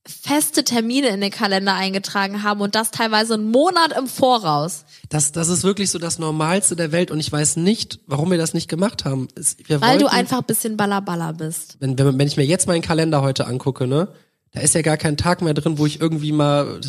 [0.07, 4.85] feste Termine in den Kalender eingetragen haben und das teilweise einen Monat im Voraus.
[5.09, 8.37] Das, das ist wirklich so das Normalste der Welt und ich weiß nicht, warum wir
[8.37, 9.27] das nicht gemacht haben.
[9.35, 11.75] Es, Weil du wollten- einfach ein bisschen ballerballer bist.
[11.81, 14.07] wenn, wenn, wenn ich mir jetzt meinen Kalender heute angucke, ne,
[14.51, 16.79] da ist ja gar kein Tag mehr drin, wo ich irgendwie mal,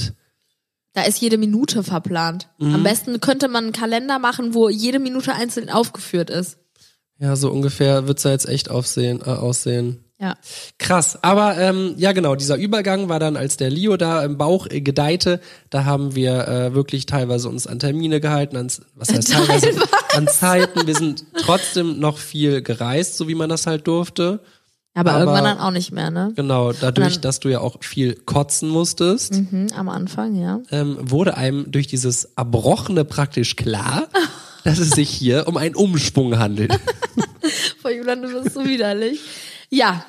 [0.94, 2.48] Da ist jede Minute verplant.
[2.58, 2.74] Mhm.
[2.74, 6.58] Am besten könnte man einen Kalender machen, wo jede Minute einzeln aufgeführt ist.
[7.18, 10.04] ja, so ungefähr wird's da jetzt echt aufsehen, äh, aussehen.
[10.20, 10.34] Ja.
[10.78, 14.66] Krass, aber ähm, ja genau, dieser Übergang war dann, als der Leo da im Bauch
[14.68, 19.32] äh, gedeihte, da haben wir äh, wirklich teilweise uns an Termine gehalten, an, was heißt
[19.32, 19.80] teilweise,
[20.14, 20.88] an Zeiten.
[20.88, 24.40] Wir sind trotzdem noch viel gereist, so wie man das halt durfte.
[24.98, 26.32] Aber, Aber- irgendwann dann auch nicht mehr, ne?
[26.36, 30.60] Genau, dadurch, dann- dass du ja auch viel kotzen musstest, Mhm, am Anfang, ja.
[30.70, 34.08] ähm, wurde einem durch dieses Erbrochene praktisch klar,
[34.64, 36.72] dass es sich hier um einen Umschwung handelt.
[37.80, 39.20] Vor Julian, du bist so widerlich.
[39.70, 40.04] Ja,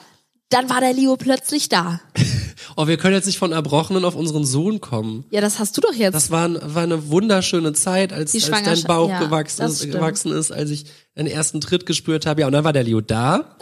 [0.49, 1.99] dann war der Leo plötzlich da.
[2.75, 5.25] Oh, wir können jetzt nicht von Erbrochenen auf unseren Sohn kommen.
[5.32, 6.13] Ja, das hast du doch jetzt.
[6.13, 10.52] Das war, war eine wunderschöne Zeit, als, als dein Bauch ja, gewachsen, ist, gewachsen ist,
[10.52, 10.86] als ich
[11.17, 12.41] den ersten Tritt gespürt habe.
[12.41, 13.58] Ja, und dann war der Leo da.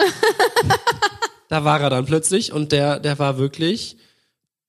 [1.50, 3.98] Da war er dann plötzlich und der, der war wirklich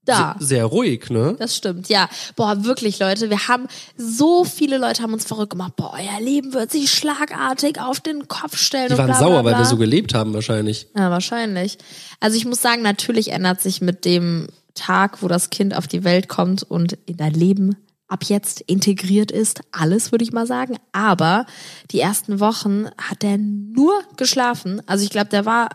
[0.04, 0.36] da.
[0.38, 1.36] se- sehr ruhig, ne?
[1.38, 2.08] Das stimmt, ja.
[2.36, 5.76] Boah, wirklich, Leute, wir haben, so viele Leute haben uns verrückt gemacht.
[5.76, 8.88] Boah, euer Leben wird sich schlagartig auf den Kopf stellen.
[8.90, 10.86] Die waren bla, sauer, bla, weil wir so gelebt haben wahrscheinlich.
[10.96, 11.78] Ja, wahrscheinlich.
[12.20, 16.04] Also ich muss sagen, natürlich ändert sich mit dem Tag, wo das Kind auf die
[16.04, 20.78] Welt kommt und in dein Leben ab jetzt integriert ist, alles, würde ich mal sagen.
[20.92, 21.44] Aber
[21.90, 24.80] die ersten Wochen hat er nur geschlafen.
[24.86, 25.68] Also ich glaube, der war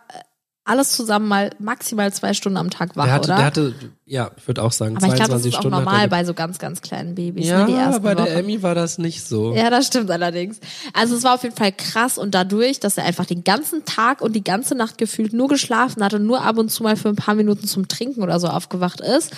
[0.65, 3.35] alles zusammen mal maximal zwei Stunden am Tag wach, Der hatte, oder?
[3.35, 5.75] der hatte, ja, ich würde auch sagen, Aber ich glaube, das 22 ist auch Stunden.
[5.77, 8.33] er normal bei so ganz, ganz kleinen Babys, ja, ne, die ersten bei der.
[8.37, 9.53] Emmy war das nicht so.
[9.53, 10.59] Ja, das stimmt allerdings.
[10.93, 14.21] Also es war auf jeden Fall krass und dadurch, dass er einfach den ganzen Tag
[14.21, 17.09] und die ganze Nacht gefühlt nur geschlafen hat und nur ab und zu mal für
[17.09, 19.31] ein paar Minuten zum Trinken oder so aufgewacht ist,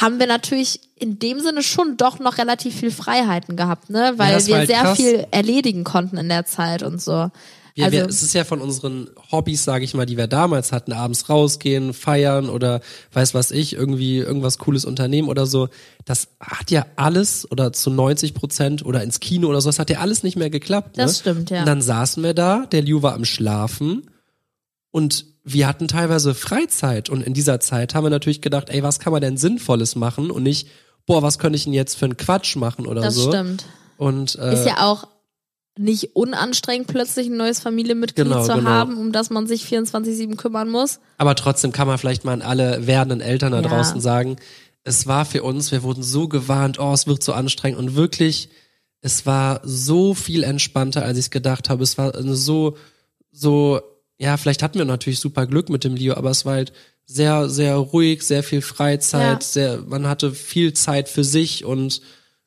[0.00, 4.14] haben wir natürlich in dem Sinne schon doch noch relativ viel Freiheiten gehabt, ne?
[4.16, 4.96] Weil war wir halt sehr krass.
[4.96, 7.30] viel erledigen konnten in der Zeit und so.
[7.74, 10.72] Wir, also, wir, es ist ja von unseren Hobbys, sage ich mal, die wir damals
[10.72, 12.80] hatten, abends rausgehen, feiern oder
[13.12, 15.68] weiß was ich, irgendwie irgendwas cooles unternehmen oder so.
[16.04, 19.90] Das hat ja alles oder zu 90 Prozent oder ins Kino oder so, das hat
[19.90, 20.98] ja alles nicht mehr geklappt.
[20.98, 21.20] Das ne?
[21.20, 21.60] stimmt, ja.
[21.60, 24.10] Und dann saßen wir da, der Liu war am Schlafen
[24.90, 29.00] und wir hatten teilweise Freizeit und in dieser Zeit haben wir natürlich gedacht, ey, was
[29.00, 30.68] kann man denn Sinnvolles machen und nicht,
[31.06, 33.28] boah, was könnte ich denn jetzt für einen Quatsch machen oder das so.
[33.28, 33.64] stimmt.
[33.96, 35.06] Und äh, Ist ja auch
[35.78, 38.68] nicht unanstrengend, plötzlich ein neues Familienmitglied Genau, zu genau.
[38.70, 41.00] haben, um das man sich 24-7 kümmern muss.
[41.18, 43.68] Aber trotzdem kann man vielleicht mal an alle werdenden Eltern da Ja.
[43.68, 44.36] draußen sagen,
[44.84, 48.50] es war für uns, wir wurden so gewarnt, oh, es wird so anstrengend und wirklich,
[49.00, 51.82] es war so viel entspannter, als ich es gedacht habe.
[51.82, 52.76] Es war so,
[53.30, 53.80] so,
[54.18, 56.72] ja, vielleicht hatten wir natürlich super Glück mit dem Leo, aber es war halt
[57.06, 59.48] sehr, sehr ruhig, sehr viel Freizeit, Ja.
[59.48, 62.00] sehr, man hatte viel Zeit für sich und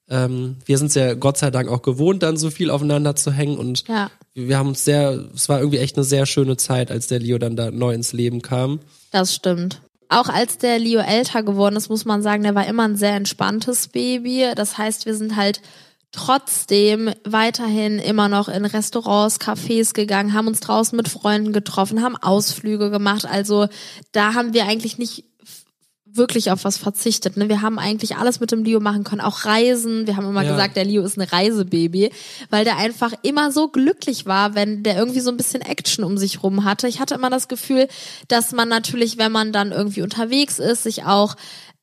[0.10, 3.58] ähm, wir sind ja Gott sei Dank auch gewohnt, dann so viel aufeinander zu hängen
[3.58, 4.12] und Ja.
[4.34, 7.38] wir haben uns sehr, es war irgendwie echt eine sehr schöne Zeit, als der Leo
[7.38, 8.80] dann da neu ins Leben kam.
[9.12, 9.82] Das stimmt.
[10.10, 13.16] auch als der Leo älter geworden ist, muss man sagen, der war immer ein sehr
[13.16, 14.46] entspanntes Baby.
[14.56, 15.62] Das heißt, wir sind halt
[16.12, 22.16] trotzdem weiterhin immer noch in Restaurants, Cafés gegangen, haben uns draußen mit Freunden getroffen, haben
[22.18, 23.26] Ausflüge gemacht.
[23.26, 23.68] Also
[24.12, 25.26] da haben wir eigentlich nicht
[26.18, 27.38] wirklich auf was verzichtet.
[27.38, 27.50] Ne?
[27.50, 30.08] Wir haben eigentlich alles mit dem Leo machen können, auch Reisen.
[30.08, 30.52] Wir haben immer Ja.
[30.52, 32.12] gesagt, der Leo ist ein Reisebaby,
[32.50, 36.18] weil der einfach immer so glücklich war, wenn der irgendwie so ein bisschen Action um
[36.18, 36.88] sich rum hatte.
[36.88, 37.88] Ich hatte immer das Gefühl,
[38.28, 41.36] dass man natürlich, wenn man dann irgendwie unterwegs ist, sich auch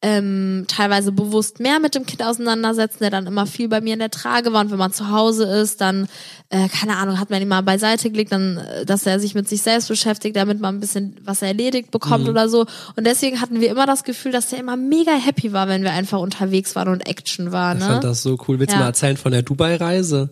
[0.04, 4.00] ähm, teilweise bewusst mehr mit dem Kind auseinandersetzen, der dann immer viel bei mir in
[4.00, 6.08] der Trage war und wenn man zu Hause ist, dann,
[6.50, 9.48] äh, keine Ahnung, hat man ihn mal beiseite gelegt, dann, äh, dass er sich mit
[9.48, 12.66] sich selbst beschäftigt, damit man ein bisschen was erledigt bekommt oder so.
[12.96, 15.92] Und deswegen hatten wir immer das Gefühl, dass der immer mega happy war, wenn wir
[15.92, 18.08] einfach unterwegs waren und Action war, Ich fand ne?
[18.08, 18.58] das so cool.
[18.58, 18.80] Willst du Ja.
[18.80, 20.30] mal erzählen von der Dubai-Reise?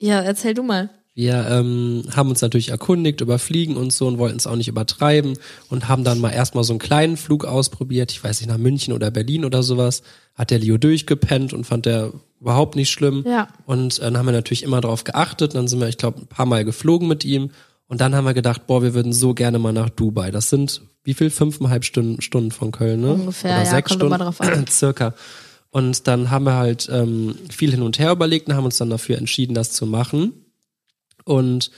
[0.00, 0.90] Ja, erzähl du mal.
[1.18, 4.68] Wir ähm, haben uns natürlich erkundigt über Fliegen und so und wollten es auch nicht
[4.68, 5.36] übertreiben
[5.68, 8.94] und haben dann mal erstmal so einen kleinen Flug ausprobiert, ich weiß nicht, nach München
[8.94, 10.04] oder Berlin oder sowas.
[10.36, 13.24] Hat der Leo durchgepennt und fand der überhaupt nicht schlimm.
[13.26, 13.48] Ja.
[13.66, 15.56] Und äh, dann haben wir natürlich immer darauf geachtet.
[15.56, 17.50] Dann sind wir, ich glaube, ein paar Mal geflogen mit ihm.
[17.88, 20.30] Und dann haben wir gedacht, boah, wir würden so gerne mal nach Dubai.
[20.30, 21.30] Das sind wie viel?
[21.30, 23.14] Fünfeinhalb Stunden, Stunden von Köln, ne?
[23.14, 24.66] Ungefähr, Oder ja, sechs kommt Stunden, immer drauf an.
[24.70, 25.14] circa.
[25.70, 28.90] Und dann haben wir halt ähm, viel hin und her überlegt und haben uns dann
[28.90, 30.44] dafür entschieden, das zu machen.
[31.28, 31.70] Und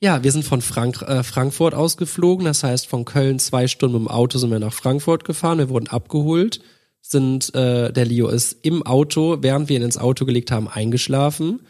[0.00, 2.44] ja, wir sind von Frank äh, Frankfurt ausgeflogen.
[2.44, 5.58] Das heißt, von Köln zwei Stunden dem Auto sind wir nach Frankfurt gefahren.
[5.58, 6.60] Wir wurden abgeholt.
[7.02, 11.60] Sind, äh, der Leo ist im Auto, während wir ihn ins Auto gelegt haben, eingeschlafen.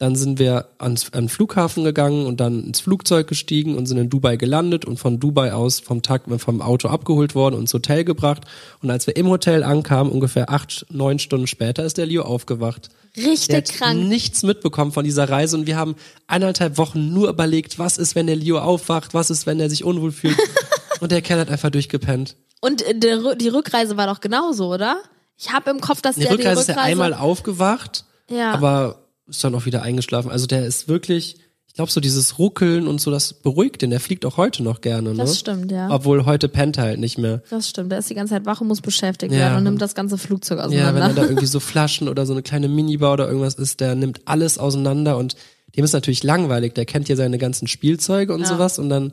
[0.00, 3.98] Dann sind wir ans, an den Flughafen gegangen und dann ins Flugzeug gestiegen und sind
[3.98, 7.74] in Dubai gelandet und von Dubai aus vom Tag vom Auto abgeholt worden und ins
[7.74, 8.44] Hotel gebracht.
[8.82, 12.88] Und als wir im Hotel ankamen, ungefähr acht, neun Stunden später, ist der Leo aufgewacht.
[13.14, 14.08] Der Richtig hat krank.
[14.08, 15.96] nichts mitbekommen von dieser Reise und wir haben
[16.28, 19.84] eineinhalb Wochen nur überlegt, was ist, wenn der Leo aufwacht, was ist, wenn er sich
[19.84, 20.38] unwohl fühlt.
[21.00, 22.36] und der Kerl hat einfach durchgepennt.
[22.62, 24.96] Und äh, der, die Rückreise war doch genauso, oder?
[25.36, 28.52] Ich habe im Kopf, dass Die der Rückreise die ist Rückreise er einmal aufgewacht, Ja.
[28.54, 28.99] aber
[29.30, 30.30] ist dann auch wieder eingeschlafen.
[30.30, 33.90] Also der ist wirklich, ich glaube, so dieses Ruckeln und so, das beruhigt den.
[33.90, 35.16] Der fliegt auch heute noch gerne, ne?
[35.16, 35.88] Das stimmt, ja.
[35.90, 37.42] Obwohl heute pennt er halt nicht mehr.
[37.50, 39.38] Das stimmt, der ist die ganze Zeit wach und muss beschäftigt Ja.
[39.38, 41.14] werden und nimmt das ganze Flugzeug Ja, wenn er auseinander.
[41.22, 44.58] da irgendwie so Flaschen oder so eine kleine Minibar oder irgendwas ist, der nimmt alles
[44.58, 45.36] auseinander und
[45.76, 46.74] dem ist natürlich langweilig.
[46.74, 48.46] Der kennt ja seine ganzen Spielzeuge und Ja.
[48.48, 49.12] sowas und dann,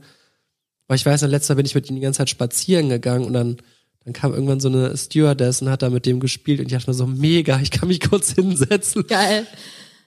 [0.87, 3.57] weil ich weiß, letzter bin ich mit ihm die ganze Zeit spazieren gegangen und dann,
[4.03, 6.89] dann kam irgendwann so eine Stewardess und hat da mit dem gespielt und ich dachte
[6.89, 9.05] mir so, mega, ich kann mich kurz hinsetzen.
[9.05, 9.45] Geil,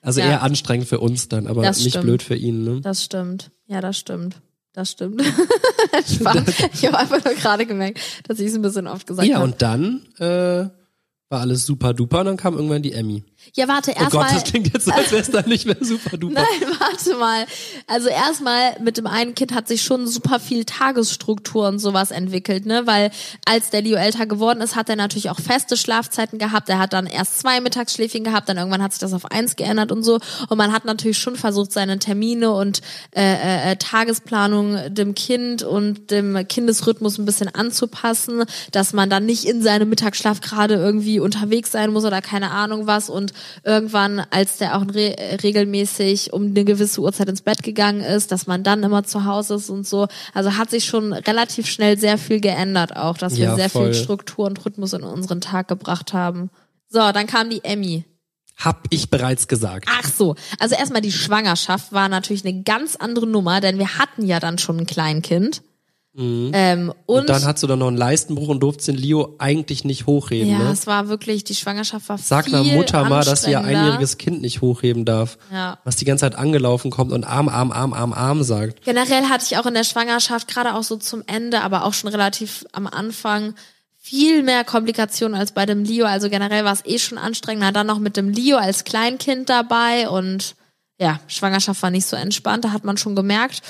[0.02, 0.26] Also Ja.
[0.28, 2.04] eher anstrengend für uns dann, aber Das nicht stimmt.
[2.04, 2.80] blöd für ihn, ne?
[2.80, 3.50] das stimmt.
[3.66, 4.36] Ja, das stimmt.
[4.72, 5.22] Das stimmt.
[5.22, 6.44] Spaß.
[6.74, 9.44] ich habe einfach nur gerade gemerkt, dass ich es ein bisschen oft gesagt Ja, habe.
[9.44, 10.68] und dann äh,
[11.28, 13.24] war alles super duper und dann kam irgendwann die Emmy.
[13.56, 14.34] Ja, warte, Oh Gott, erstmal.
[14.34, 16.34] das klingt jetzt als wäre es dann nicht mehr super duper.
[16.60, 17.46] Nein, warte mal.
[17.86, 22.66] Also erstmal mit dem einen Kind hat sich schon super viel Tagesstruktur und sowas entwickelt,
[22.66, 22.82] ne?
[22.86, 23.10] Weil
[23.46, 26.68] als der Leo älter geworden ist, hat er natürlich auch feste Schlafzeiten gehabt.
[26.68, 29.90] Er hat dann erst zwei Mittagsschläfchen gehabt, dann irgendwann hat sich das auf eins geändert
[29.90, 30.20] und so.
[30.48, 32.80] Und man hat natürlich schon versucht, seine Termine und
[33.16, 39.44] äh, äh, Tagesplanung dem Kind und dem Kindesrhythmus ein bisschen anzupassen, dass man dann nicht
[39.44, 43.29] in seinem Mittagsschlaf gerade irgendwie unterwegs sein muss oder keine Ahnung was und
[43.64, 48.46] irgendwann, als der auch re regelmäßig um eine gewisse Uhrzeit ins Bett gegangen ist, dass
[48.46, 50.08] man dann immer zu Hause ist und so.
[50.34, 53.92] Also hat sich schon relativ schnell sehr viel geändert auch, dass wir Ja, sehr voll.
[53.92, 56.50] viel Struktur und Rhythmus in unseren Tag gebracht haben.
[56.88, 58.04] So, dann kam die Emmy.
[58.56, 59.88] Hab ich bereits gesagt.
[59.90, 64.26] Ach so, also erstmal die Schwangerschaft war natürlich eine ganz andere Nummer, denn wir hatten
[64.26, 65.62] ja dann schon ein Kleinkind.
[66.16, 66.94] Ähm, und, Mhm.
[67.06, 70.50] Und dann hast du dann noch einen Leistenbruch und durftest den Leo eigentlich nicht hochheben.
[70.50, 70.70] ja, ne?
[70.72, 74.18] es war wirklich, die Schwangerschaft war Sag viel einer Mutter mal, dass sie ihr einjähriges
[74.18, 75.38] Kind nicht hochheben darf.
[75.52, 75.78] Ja.
[75.84, 78.84] Was die ganze Zeit angelaufen kommt und Arm, Arm, Arm, Arm, Arm sagt.
[78.84, 82.10] Generell hatte ich auch in der Schwangerschaft, gerade auch so zum Ende, aber auch schon
[82.10, 83.54] relativ am Anfang,
[83.96, 86.06] viel mehr Komplikationen als bei dem Leo.
[86.06, 87.70] Also generell war es eh schon anstrengender.
[87.70, 90.56] Dann noch mit dem Leo als Kleinkind dabei und
[90.98, 93.62] ja, Schwangerschaft war nicht so entspannt, da hat man schon gemerkt.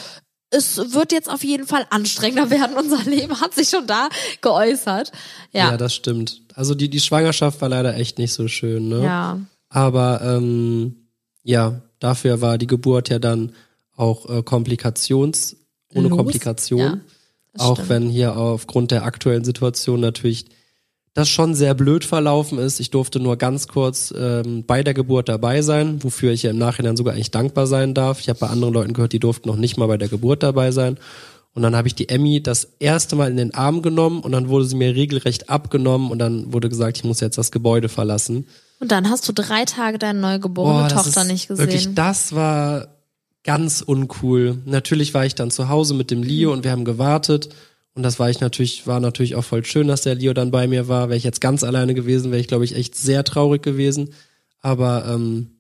[0.51, 2.77] Es wird jetzt auf jeden Fall anstrengender werden.
[2.79, 4.09] Unser Leben hat sich schon da
[4.41, 5.13] geäußert.
[5.53, 5.77] Ja, Ja.
[5.77, 6.43] das stimmt.
[6.55, 9.05] Also die, die Schwangerschaft war leider echt nicht so schön, ne?
[9.05, 9.41] Ja.
[9.69, 10.97] Aber ähm,
[11.45, 13.53] ja, dafür war die Geburt ja dann
[13.97, 15.57] auch äh, Komplikations,
[15.95, 16.17] ohne Los.
[16.19, 16.81] Komplikation.
[16.81, 16.99] Ja,
[17.65, 17.89] auch stimmt.
[17.89, 20.47] wenn hier aufgrund der aktuellen Situation natürlich
[21.15, 22.79] das schon sehr blöd verlaufen ist.
[22.79, 26.59] Ich durfte nur ganz kurz ähm, bei der Geburt dabei sein, wofür ich ja im
[26.59, 28.21] Nachhinein sogar eigentlich dankbar sein darf.
[28.21, 30.71] Ich habe bei anderen Leuten gehört, die durften noch nicht mal bei der Geburt dabei
[30.71, 30.99] sein.
[31.53, 34.49] Und dann habe ich die Emmy das erste Mal in den Arm genommen und dann
[34.49, 38.47] wurde sie mir regelrecht abgenommen und dann wurde gesagt, ich muss jetzt das Gebäude verlassen.
[38.79, 41.67] Und dann hast du drei Tage deine neugeborene das Tochter nicht gesehen.
[41.67, 42.87] Wirklich, das war
[43.43, 44.59] ganz uncool.
[44.65, 46.23] Natürlich war ich dann zu Hause mit dem.
[46.23, 47.49] Leo und wir haben gewartet
[47.95, 50.67] Und das war ich natürlich, war natürlich auch voll schön, dass der Leo dann bei
[50.69, 51.09] mir war.
[51.09, 54.11] Wäre ich jetzt ganz alleine gewesen, wäre ich, glaube ich, echt sehr traurig gewesen.
[54.61, 55.51] Aber ähm,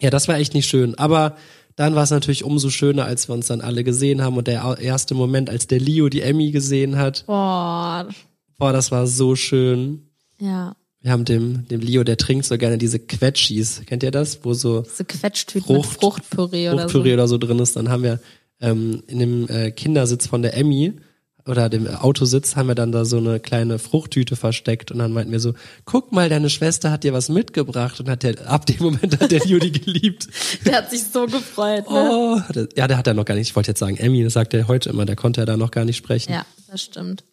[0.00, 0.94] ja, das war echt nicht schön.
[0.96, 1.36] Aber
[1.76, 4.36] dann war es natürlich umso schöner, als wir uns dann alle gesehen haben.
[4.36, 7.24] Und der erste Moment, als der Leo die Emmy gesehen hat.
[7.26, 8.08] Boah.
[8.56, 10.08] Boah, das war so schön.
[10.40, 10.74] Ja.
[11.00, 13.82] Wir haben dem, dem Leo, der trinkt so gerne diese Quetschis.
[13.86, 14.40] Kennt ihr das?
[14.44, 17.14] Wo so Diese Quetschtüten Frucht- mit Fruchtpüree oder Fruchtpüree so.
[17.14, 17.76] oder so drin ist.
[17.76, 18.20] Dann haben wir
[18.60, 20.94] ähm, in dem äh, Kindersitz von der Emmy
[21.48, 25.32] oder dem Autositz haben wir dann da so eine kleine Fruchttüte versteckt und dann meinten
[25.32, 28.76] wir so, guck mal, deine Schwester hat dir was mitgebracht und hat der, ab dem
[28.80, 30.28] Moment hat der die geliebt.
[30.64, 32.10] Der hat sich so gefreut, ne?
[32.10, 34.34] Oh, er- ja, der hat er noch gar nicht, ich wollte jetzt sagen, Emmy, das
[34.34, 36.32] sagt er heute immer, der konnte ja da noch gar nicht sprechen.
[36.32, 37.24] Ja, das stimmt.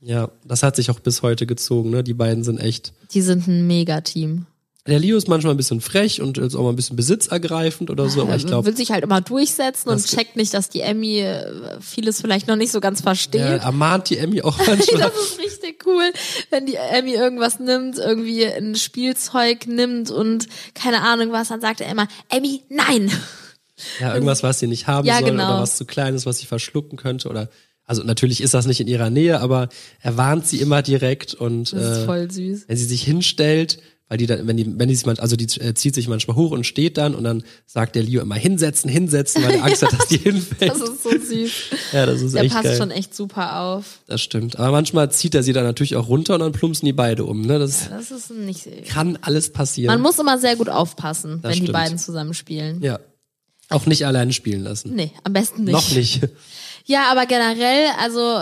[0.00, 2.02] Ja, das hat sich auch bis heute gezogen, ne?
[2.04, 2.92] Die beiden sind echt.
[3.14, 4.46] Die sind ein Megateam.
[4.88, 8.08] Der Leo ist manchmal ein bisschen frech und ist auch mal ein bisschen besitzergreifend oder
[8.08, 10.80] so, aber ich Er glaube, will sich halt immer durchsetzen und checkt nicht, dass die
[10.80, 13.40] Emmy äh, vieles vielleicht noch nicht so ganz versteht.
[13.40, 15.02] er ermahnt die Emmy auch manchmal.
[15.02, 16.02] Das ist richtig cool,
[16.50, 21.80] wenn die Emmy irgendwas nimmt, irgendwie ein Spielzeug nimmt und keine Ahnung was, dann sagt
[21.80, 23.08] er immer, Emmy, nein.
[24.00, 25.48] Ja, irgendwas, was sie nicht haben Ja, soll genau.
[25.54, 27.48] oder was zu klein ist, was sie verschlucken könnte oder
[27.84, 29.68] also natürlich ist das nicht in ihrer Nähe, aber
[30.00, 32.64] er warnt sie immer direkt und Das ist äh, voll süß.
[32.68, 33.78] wenn sie sich hinstellt,
[34.12, 36.36] weil die dann, wenn die, wenn die sich manchmal, also die äh, zieht sich manchmal
[36.36, 39.80] hoch und steht dann und dann sagt der Leo immer hinsetzen, hinsetzen, weil er Angst
[39.80, 40.70] hat, dass die hinfällt.
[40.70, 41.50] Das ist so süß.
[41.92, 42.76] ja, das ist Der echt passt geil.
[42.76, 44.00] schon echt super auf.
[44.06, 44.58] Das stimmt.
[44.58, 47.40] Aber manchmal zieht er sie dann natürlich auch runter und dann plumpsen die beide um.
[47.40, 47.58] Ne?
[47.58, 48.68] Das Das ist nicht.
[48.86, 49.94] kann alles passieren.
[49.94, 51.72] Man muss immer sehr gut aufpassen, wenn die stimmt.
[51.72, 52.82] beiden zusammen spielen.
[52.82, 53.00] ja.
[53.70, 54.94] Auch nicht alleine spielen lassen.
[54.94, 55.72] Nee, am besten nicht.
[55.72, 56.20] Noch nicht.
[56.84, 58.38] Ja, aber generell, also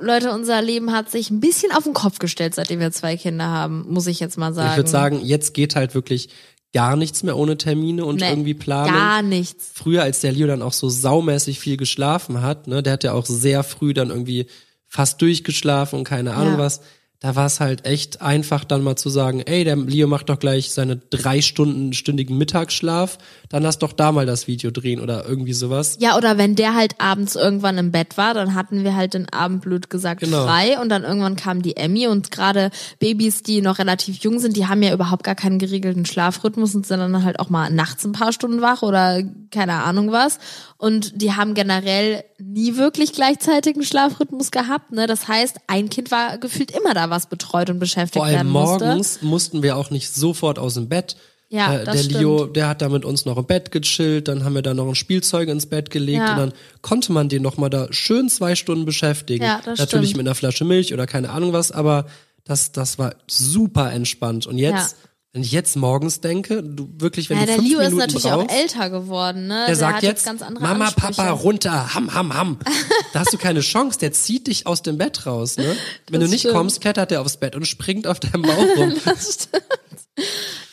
[0.00, 3.46] Leute, unser Leben hat sich ein bisschen auf den Kopf gestellt, seitdem wir zwei Kinder
[3.46, 4.70] haben, muss ich jetzt mal sagen.
[4.70, 6.28] Ich würde sagen, jetzt geht halt wirklich
[6.72, 8.92] gar nichts mehr ohne Termine und Nee, irgendwie Planung.
[8.94, 9.70] Gar nichts.
[9.74, 13.12] Früher, als der Leo dann auch so saumäßig viel geschlafen hat, ne, der hat ja
[13.12, 14.46] auch sehr früh dann irgendwie
[14.88, 16.58] fast durchgeschlafen und keine Ahnung Ja.
[16.58, 16.80] was.
[17.24, 20.38] Da war es halt echt einfach dann mal zu sagen, ey, der Leo macht doch
[20.38, 23.16] gleich seine drei Stunden stündigen Mittagsschlaf,
[23.48, 25.96] dann lass doch da mal das Video drehen oder irgendwie sowas.
[26.00, 29.26] Ja, oder wenn der halt abends irgendwann im Bett war, dann hatten wir halt den
[29.32, 30.44] Abend blöd gesagt Genau.
[30.44, 34.54] frei und dann irgendwann kam die Emmy und gerade Babys, die noch relativ jung sind,
[34.58, 38.04] die haben ja überhaupt gar keinen geregelten Schlafrhythmus und sind dann halt auch mal nachts
[38.04, 40.38] ein paar Stunden wach oder keine Ahnung was
[40.76, 45.06] und die haben generell nie wirklich gleichzeitigen Schlafrhythmus gehabt, ne?
[45.06, 48.52] Das heißt, ein Kind war gefühlt immer da, was betreut und beschäftigt Vor allem werden
[48.52, 48.84] musste.
[48.86, 51.16] morgens mussten wir auch nicht sofort aus dem Bett.
[51.50, 52.56] Ja, äh, das der Leo, stimmt.
[52.56, 54.94] der hat da mit uns noch im Bett gechillt, dann haben wir da noch ein
[54.94, 56.32] Spielzeug ins Bett gelegt Ja.
[56.32, 56.52] und dann
[56.82, 59.44] konnte man den noch mal da schön zwei Stunden beschäftigen.
[59.44, 60.18] Ja, das Natürlich stimmt.
[60.18, 62.06] mit einer Flasche Milch oder keine Ahnung was, aber
[62.44, 64.46] das, das war super entspannt.
[64.46, 65.08] Und jetzt, Ja.
[65.34, 67.98] Wenn ich jetzt morgens denke, du wirklich, wenn Ja, du der fünf Leo ist Minuten
[67.98, 69.64] natürlich brauchst, auch älter geworden, ne?
[69.66, 71.12] der sagt hat jetzt, ganz andere Mama, Ansprüche.
[71.14, 72.58] Papa, runter, ham, ham, ham.
[73.12, 75.76] Da hast du keine Chance, der zieht dich aus dem Bett raus, ne?
[76.08, 76.54] Wenn Das du nicht stimmt.
[76.54, 78.94] kommst, klettert er aufs Bett und springt auf deinem Bauch rum.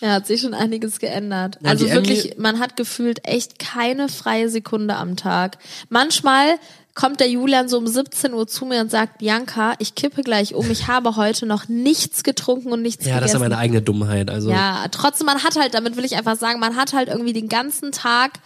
[0.01, 1.57] Ja, hat sich schon einiges geändert.
[1.63, 5.57] Ja, also wirklich, Emmy- man hat gefühlt echt keine freie Sekunde am Tag.
[5.89, 6.55] Manchmal
[6.93, 10.53] kommt der Julian so um 17 Uhr zu mir und sagt, Bianca, ich kippe gleich
[10.53, 13.49] um, ich habe heute noch nichts getrunken und nichts Ja, das ist ja gegessen.
[13.51, 14.29] meine eigene Dummheit.
[14.29, 17.33] Also ja, trotzdem, man hat halt, damit will ich einfach sagen, man hat halt irgendwie
[17.33, 18.39] den ganzen Tag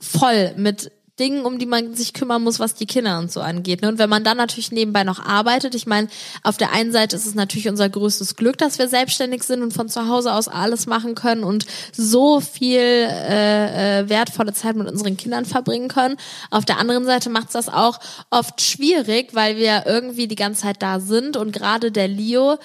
[0.00, 3.82] voll mit Dingen, um die man sich kümmern muss, was die Kinder und so angeht.
[3.82, 3.88] ne?
[3.88, 6.08] Und wenn man dann natürlich nebenbei noch arbeitet, ich meine,
[6.42, 9.72] auf der einen Seite ist es natürlich unser größtes Glück, dass wir selbstständig sind und
[9.72, 14.88] von zu Hause aus alles machen können und so viel äh, äh, wertvolle Zeit mit
[14.88, 16.16] unseren Kindern verbringen können.
[16.50, 17.98] Auf der anderen Seite macht es das auch
[18.30, 22.58] oft schwierig, weil wir irgendwie die ganze Zeit da sind und gerade der Leo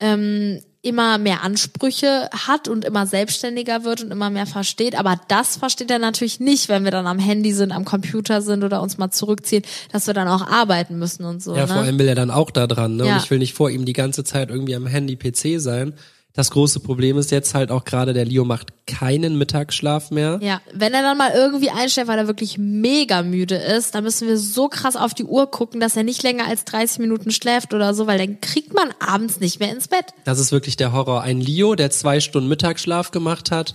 [0.00, 4.98] ähm, immer mehr Ansprüche hat und immer selbstständiger wird und immer mehr versteht.
[4.98, 8.64] Aber das versteht er natürlich nicht, wenn wir dann am Handy sind, am Computer sind
[8.64, 9.62] oder uns mal zurückziehen,
[9.92, 11.54] dass wir dann auch arbeiten müssen und so.
[11.54, 11.68] Ja, ne?
[11.68, 12.96] vor allem will er dann auch da dran.
[12.96, 13.06] Ne?
[13.06, 13.16] Ja.
[13.16, 15.92] Und ich will nicht vor ihm die ganze Zeit irgendwie am Handy PC sein.
[16.32, 20.38] Das große Problem ist jetzt halt auch gerade, der Leo macht keinen Mittagsschlaf mehr.
[20.40, 24.28] Ja, wenn er dann mal irgendwie einschläft, weil er wirklich mega müde ist, dann müssen
[24.28, 27.74] wir so krass auf die Uhr gucken, dass er nicht länger als 30 Minuten schläft
[27.74, 30.06] oder so, weil dann kriegt man abends nicht mehr ins Bett.
[30.24, 31.22] Das ist wirklich der Horror.
[31.22, 33.74] Ein Leo, der zwei Stunden Mittagsschlaf gemacht hat,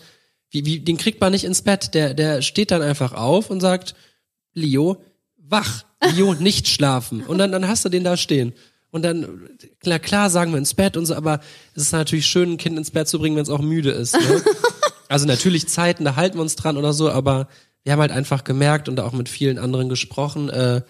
[0.49, 1.93] wie, wie, den kriegt man nicht ins Bett.
[1.93, 3.95] Der, der steht dann einfach auf und sagt,
[4.53, 4.97] Leo,
[5.37, 5.83] wach.
[6.15, 7.21] Leo, nicht schlafen.
[7.21, 8.53] Und dann, dann hast du den da stehen.
[8.95, 9.49] Und dann,
[9.81, 11.41] klar, klar sagen wir ins Bett und so, aber
[11.75, 14.13] es ist natürlich schön, ein Kind ins Bett zu bringen, wenn es auch müde ist.
[14.13, 14.41] Ne?
[15.09, 17.47] Also natürlich Zeiten, da halten wir uns dran oder so, aber
[17.83, 20.81] wir haben halt einfach gemerkt und auch mit vielen anderen gesprochen, äh,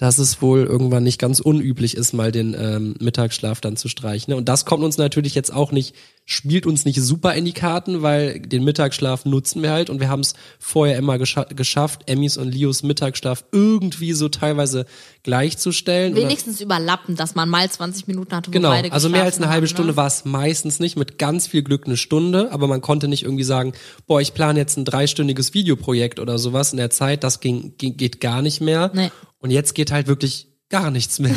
[0.00, 4.32] dass es wohl irgendwann nicht ganz unüblich ist, mal den ähm, Mittagsschlaf dann zu streichen.
[4.32, 4.36] Ne?
[4.36, 8.00] Und das kommt uns natürlich jetzt auch nicht, spielt uns nicht super in die Karten,
[8.00, 12.38] weil den Mittagsschlaf nutzen wir halt und wir haben es vorher immer gescha geschafft, Emmys
[12.38, 14.86] und Leos Mittagsschlaf irgendwie so teilweise
[15.22, 16.14] gleichzustellen.
[16.16, 19.50] Wenigstens überlappen, dass man mal 20 Minuten hatte, wo Genau, beide also mehr als eine
[19.50, 19.96] halbe haben, Stunde ne?
[19.98, 23.44] war es meistens nicht, mit ganz viel Glück eine Stunde, aber man konnte nicht irgendwie
[23.44, 23.74] sagen,
[24.06, 27.98] boah, ich plane jetzt ein dreistündiges Videoprojekt oder sowas in der Zeit, das ging, ging,
[27.98, 28.90] geht gar nicht mehr.
[28.94, 29.10] Nee.
[29.40, 31.34] Und jetzt geht halt wirklich gar nichts mehr.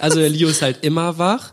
[0.00, 1.52] also der Leo ist halt immer wach.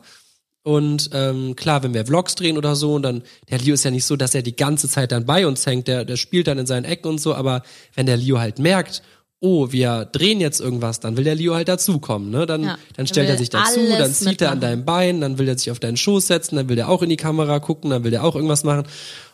[0.63, 3.91] Und ähm, klar, wenn wir Vlogs drehen oder so, und dann, der Leo ist ja
[3.91, 6.57] nicht so, dass er die ganze Zeit dann bei uns hängt, der, der spielt dann
[6.57, 7.63] in seinen Ecken und so, aber
[7.95, 9.01] wenn der Leo halt merkt,
[9.39, 12.45] oh, wir drehen jetzt irgendwas, dann will der Leo halt dazukommen, ne?
[12.45, 12.77] Dann, Ja.
[12.97, 14.59] dann stellt Er sich dazu, dann zieht er an mitmachen.
[14.61, 17.09] deinem Bein, dann will er sich auf deinen Schoß setzen, dann will er auch in
[17.09, 18.87] die Kamera gucken, dann will er auch irgendwas machen.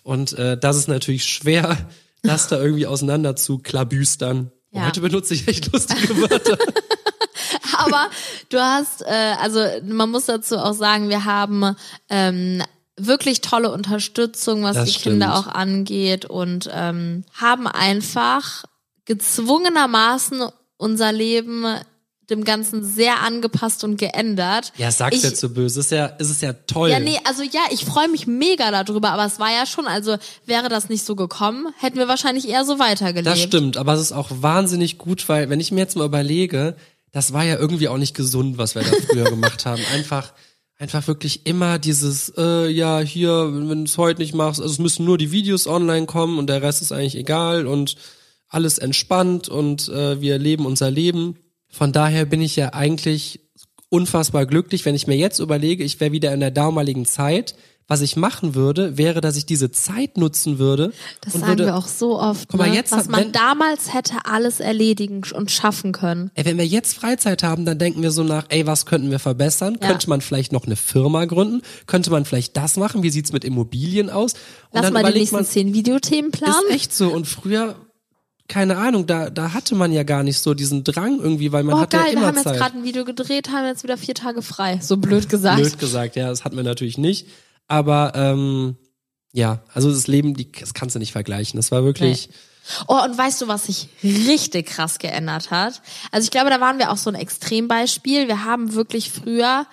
[0.04, 1.78] Und äh, das ist natürlich schwer,
[2.22, 4.52] das da irgendwie auseinander zu klabüstern.
[4.74, 4.88] Ja.
[4.88, 6.58] Heute benutze ich echt lustige Wörter.
[7.78, 8.10] Aber
[8.50, 11.76] du hast, äh, also man muss dazu auch sagen, wir haben
[12.10, 12.62] ähm,
[12.98, 15.14] wirklich tolle Unterstützung, was Das die stimmt.
[15.14, 18.64] Kinder auch angeht und ähm, haben einfach
[19.06, 20.44] gezwungenermaßen
[20.78, 21.66] unser Leben
[22.30, 24.72] dem Ganzen sehr angepasst und geändert.
[24.78, 25.80] Ja, sag's Ich- jetzt so böse.
[25.80, 26.90] Es ist ja, es ist ja toll.
[26.90, 30.16] Ja, nee, also ja, ich freue mich mega darüber, aber es war ja schon, also
[30.46, 33.28] wäre das nicht so gekommen, hätten wir wahrscheinlich eher so weitergelebt.
[33.28, 36.76] Das stimmt, aber es ist auch wahnsinnig gut, weil wenn ich mir jetzt mal überlege,
[37.12, 39.82] das war ja irgendwie auch nicht gesund, was wir da früher gemacht haben.
[39.94, 40.34] Einfach,
[40.80, 44.80] einfach wirklich immer dieses, äh, ja, hier, wenn du es heute nicht machst, also es
[44.80, 47.96] müssen nur die Videos online kommen und der Rest ist eigentlich egal und
[48.50, 51.38] alles entspannt und äh, wir leben unser Leben.
[51.74, 53.42] Von daher bin ich ja eigentlich
[53.90, 57.56] unfassbar glücklich, wenn ich mir jetzt überlege, ich wäre wieder in der damaligen Zeit.
[57.86, 60.94] Was ich machen würde, wäre, dass ich diese Zeit nutzen würde.
[61.20, 62.76] Das sagen würde, wir auch so oft, Guck mal, ne?
[62.76, 66.32] jetzt was man wenn- damals hätte alles erledigen und schaffen können.
[66.34, 69.20] Ey, wenn wir jetzt Freizeit haben, dann denken wir so nach, ey, was könnten wir
[69.20, 69.78] verbessern?
[69.82, 69.90] Ja.
[69.90, 71.62] Könnte man vielleicht noch eine Firma gründen?
[71.86, 73.04] Könnte man vielleicht das machen?
[73.04, 74.32] Wie sieht's mit Immobilien aus?
[74.34, 74.40] Und
[74.76, 76.56] Lass dann mal die nächsten man, zehn Videothemen planen.
[76.70, 77.10] ist echt so.
[77.10, 77.76] Und früher,
[78.48, 81.76] keine Ahnung, da, da hatte man ja gar nicht so diesen Drang irgendwie, weil man
[81.76, 83.98] Oh hatte geil, ja wir immer haben jetzt gerade ein Video gedreht, haben jetzt wieder
[83.98, 84.80] vier Tage frei.
[84.82, 85.62] So blöd gesagt.
[85.62, 87.28] Blöd gesagt, ja, das hatten wir natürlich nicht.
[87.68, 88.76] Aber ähm,
[89.32, 91.58] ja, also das Leben, die, das kannst du nicht vergleichen.
[91.58, 92.30] Das war wirklich.
[92.88, 95.82] Oh, und weißt du, was sich richtig krass geändert hat?
[96.12, 98.28] Also ich glaube, da waren wir auch so ein Extrembeispiel.
[98.28, 99.66] Wir haben wirklich früher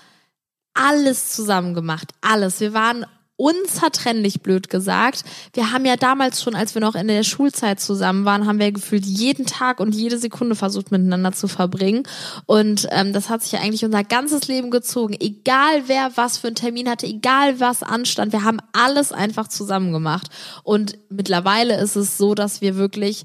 [0.74, 2.12] alles zusammen gemacht.
[2.20, 2.60] Alles.
[2.60, 3.04] Wir waren
[3.40, 5.24] unzertrennlich, blöd gesagt.
[5.54, 8.70] Wir haben ja damals schon, als wir noch in der Schulzeit zusammen waren, haben wir
[8.70, 12.02] gefühlt jeden Tag und jede Sekunde versucht, miteinander zu verbringen.
[12.44, 15.16] Und ähm, das hat sich ja eigentlich unser ganzes Leben gezogen.
[15.18, 19.92] Egal wer was für einen Termin hatte, egal was anstand, wir haben alles einfach zusammen
[19.92, 20.28] gemacht.
[20.62, 23.24] Und mittlerweile ist es so, dass wir wirklich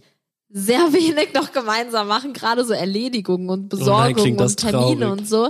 [0.57, 5.19] sehr wenig noch gemeinsam machen, gerade so Erledigungen und Besorgungen klingt das und Termine traurig.
[5.19, 5.49] und so,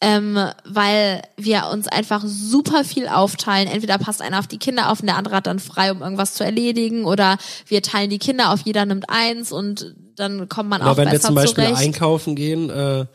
[0.00, 3.66] ähm, weil wir uns einfach super viel aufteilen.
[3.68, 6.34] Entweder passt einer auf die Kinder auf und der andere hat dann frei, um irgendwas
[6.34, 7.36] zu erledigen, oder
[7.66, 11.06] wir teilen die Kinder auf, jeder nimmt eins und dann kommt man Aber auch wenn
[11.06, 11.80] wir besser zum Beispiel zurecht.
[11.80, 13.06] einkaufen gehen, äh,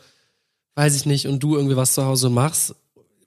[0.74, 2.74] weiß ich nicht, und du irgendwie was zu Hause machst,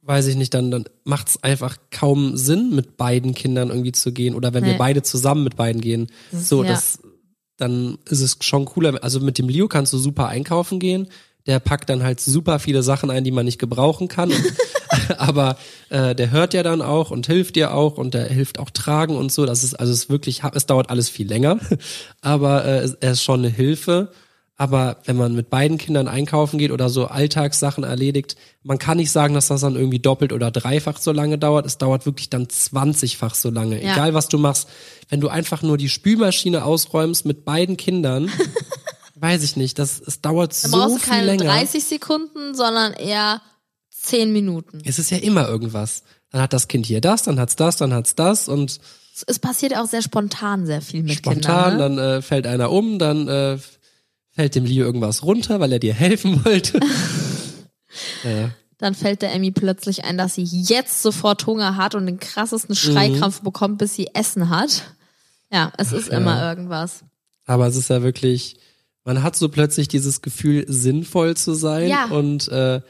[0.03, 4.11] weiß ich nicht, dann, dann macht es einfach kaum Sinn, mit beiden Kindern irgendwie zu
[4.11, 4.35] gehen.
[4.35, 4.77] Oder wenn wir Nee.
[4.77, 6.11] beide zusammen mit beiden gehen.
[6.31, 6.69] so, ja.
[6.71, 6.99] das,
[7.57, 9.03] dann ist es schon cooler.
[9.03, 11.07] Also mit dem Leo kannst du super einkaufen gehen.
[11.45, 14.31] Der packt dann halt super viele Sachen ein, die man nicht gebrauchen kann.
[14.31, 14.53] Und,
[15.17, 15.57] aber
[15.89, 19.15] äh, der hört ja dann auch und hilft dir auch und der hilft auch tragen
[19.15, 19.45] und so.
[19.45, 21.59] Das ist also es ist wirklich, es dauert alles viel länger,
[22.21, 24.11] aber äh, er ist schon eine Hilfe.
[24.55, 29.11] Aber wenn man mit beiden Kindern einkaufen geht oder so Alltagssachen erledigt, man kann nicht
[29.11, 31.65] sagen, dass das dann irgendwie doppelt oder dreifach so lange dauert.
[31.65, 33.83] Es dauert wirklich dann zwanzigfach so lange.
[33.83, 33.93] Ja.
[33.93, 34.69] Egal was du machst.
[35.09, 38.29] Wenn du einfach nur die Spülmaschine ausräumst mit beiden Kindern,
[39.15, 41.45] weiß ich nicht, das, es dauert Dann so brauchst du viel keine länger.
[41.45, 43.41] 30 Sekunden, sondern eher
[43.89, 44.81] 10 Minuten.
[44.85, 46.03] Es ist ja immer irgendwas.
[46.29, 48.79] Dann hat das Kind hier das, dann hat's das, dann hat's das und
[49.25, 51.95] Es- passiert auch sehr spontan sehr viel mit spontan, Kindern.
[51.95, 52.01] Ne?
[52.01, 53.57] dann äh, fällt einer um, dann äh,
[54.35, 56.79] fällt dem Leo irgendwas runter, weil er dir helfen wollte.
[58.23, 58.49] ja.
[58.79, 62.75] Dann fällt der Emmy plötzlich ein, dass sie jetzt sofort Hunger hat und den krassesten
[62.75, 63.45] Schreikrampf Mhm.
[63.45, 64.83] bekommt, bis sie Essen hat.
[65.51, 66.17] Ja, es ist ja.
[66.17, 67.03] immer irgendwas.
[67.45, 68.57] Aber es ist ja wirklich,
[69.05, 72.05] man hat so plötzlich dieses Gefühl, sinnvoll zu sein Ja.
[72.05, 72.81] und äh,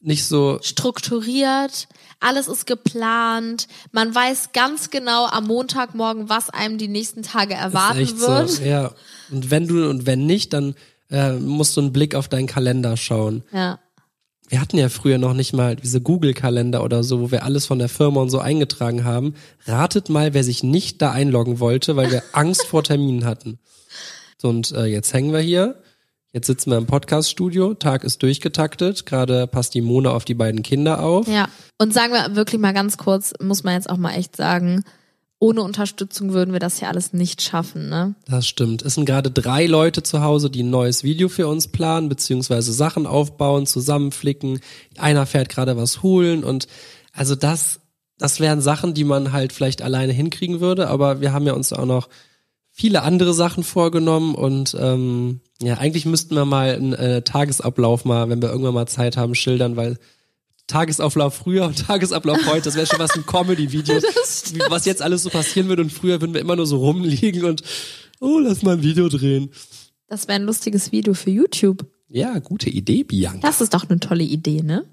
[0.00, 1.86] nicht so, Strukturiert,
[2.20, 8.18] alles ist geplant, man weiß ganz genau am Montagmorgen, was einem die nächsten Tage erwarten
[8.20, 8.50] wird.
[8.50, 8.92] so, ja.
[9.30, 10.74] Und wenn du und wenn nicht, dann
[11.12, 13.44] äh, musst du einen Blick auf deinen Kalender schauen.
[13.52, 13.78] Ja.
[14.48, 17.78] Wir hatten ja früher noch nicht mal diese Google-Kalender oder so, wo wir alles von
[17.78, 19.34] der Firma und so eingetragen haben.
[19.66, 23.58] Ratet mal, wer sich nicht da einloggen wollte, weil wir Angst vor Terminen hatten.
[24.36, 25.80] So, und äh, jetzt hängen wir hier.
[26.32, 30.62] Jetzt sitzen wir im Podcaststudio, Tag ist durchgetaktet, gerade passt die Mona auf die beiden
[30.62, 31.28] Kinder auf.
[31.28, 31.46] Ja.
[31.78, 34.82] Und sagen wir wirklich mal ganz kurz, muss man jetzt auch mal echt sagen,
[35.42, 38.14] ohne Unterstützung würden wir das ja alles nicht schaffen, ne?
[38.28, 38.82] Das stimmt.
[38.82, 42.72] Es sind gerade drei Leute zu Hause, die ein neues Video für uns planen, beziehungsweise
[42.72, 44.60] Sachen aufbauen, zusammenflicken.
[44.98, 46.68] Einer fährt gerade was holen und
[47.12, 47.80] also das,
[48.18, 51.72] das wären Sachen, die man halt vielleicht alleine hinkriegen würde, aber wir haben ja uns
[51.72, 52.08] auch noch
[52.70, 58.28] viele andere Sachen vorgenommen und ähm, ja, eigentlich müssten wir mal einen äh, Tagesablauf mal,
[58.28, 59.98] wenn wir irgendwann mal Zeit haben, schildern, weil
[60.72, 63.96] Tagesablauf früher und Tagesablauf heute, das wäre schon was ein Comedy-Video,
[64.70, 67.62] was jetzt alles so passieren würde und früher würden wir immer nur so rumliegen und
[68.20, 69.50] oh, lass mal ein Video drehen.
[70.08, 71.86] Das wäre ein lustiges Video für YouTube.
[72.08, 73.46] Ja, gute Idee, Bianca.
[73.46, 74.84] Das ist doch eine tolle Idee, ne?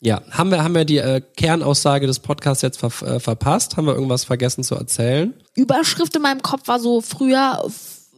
[0.00, 3.76] Ja, haben wir, haben wir die äh, Kernaussage des Podcasts jetzt ver äh, verpasst?
[3.76, 5.34] Haben wir irgendwas vergessen zu erzählen?
[5.54, 7.62] Überschrift in meinem Kopf war so früher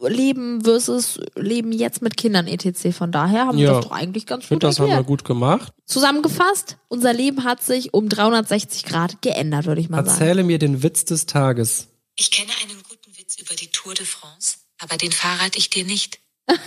[0.07, 2.95] Leben versus Leben jetzt mit Kindern etc.
[2.95, 3.73] Von daher haben wir Ja.
[3.75, 5.07] das doch eigentlich ganz Ich finde, gut das haben wir erklärt.
[5.07, 5.73] gut gemacht.
[5.85, 10.09] Zusammengefasst, unser Leben hat sich um 360 Grad geändert, würde ich mal sagen.
[10.09, 11.87] Erzähle mir den Witz des Tages.
[12.15, 15.85] Ich kenne einen guten Witz über die Tour de France, aber den verrate ich dir
[15.85, 16.19] nicht.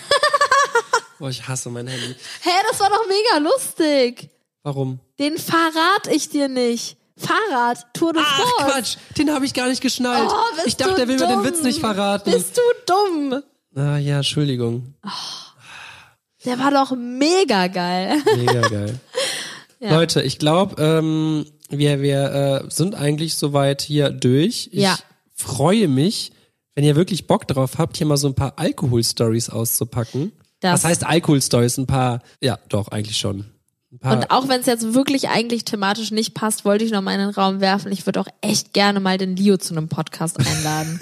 [1.18, 2.14] Boah, ich hasse mein Handy.
[2.42, 4.28] Hä, das war doch mega lustig.
[4.62, 5.00] Warum?
[5.18, 6.96] Den verrat ich dir nicht.
[7.18, 8.72] Fahrrad, Tour de Ach, France.
[8.72, 10.28] Quatsch, den habe ich gar nicht geschnallt.
[10.30, 11.44] Oh, ich dachte, du er will mir den dumm.
[11.46, 12.30] Witz nicht verraten.
[12.30, 13.42] Bist du dumm?
[13.74, 14.94] Ah ja, Entschuldigung.
[16.44, 18.16] Der war doch mega geil.
[18.36, 19.00] Mega geil.
[19.80, 24.68] Leute, ich glaube, ähm, wir, wir äh, sind eigentlich soweit hier durch.
[24.72, 24.98] Ich Ja.
[25.34, 26.32] freue mich,
[26.74, 30.32] wenn ihr wirklich Bock drauf habt, hier mal so ein paar Alkohol-Stories auszupacken.
[30.60, 31.78] Das- Was heißt Alkohol-Stories?
[31.78, 33.46] Ein paar, ja, doch, eigentlich schon.
[34.02, 37.20] Und auch wenn es jetzt wirklich eigentlich thematisch nicht passt, wollte ich noch mal in
[37.20, 37.92] den Raum werfen.
[37.92, 40.98] Ich würde auch echt gerne mal den Leo zu einem Podcast einladen.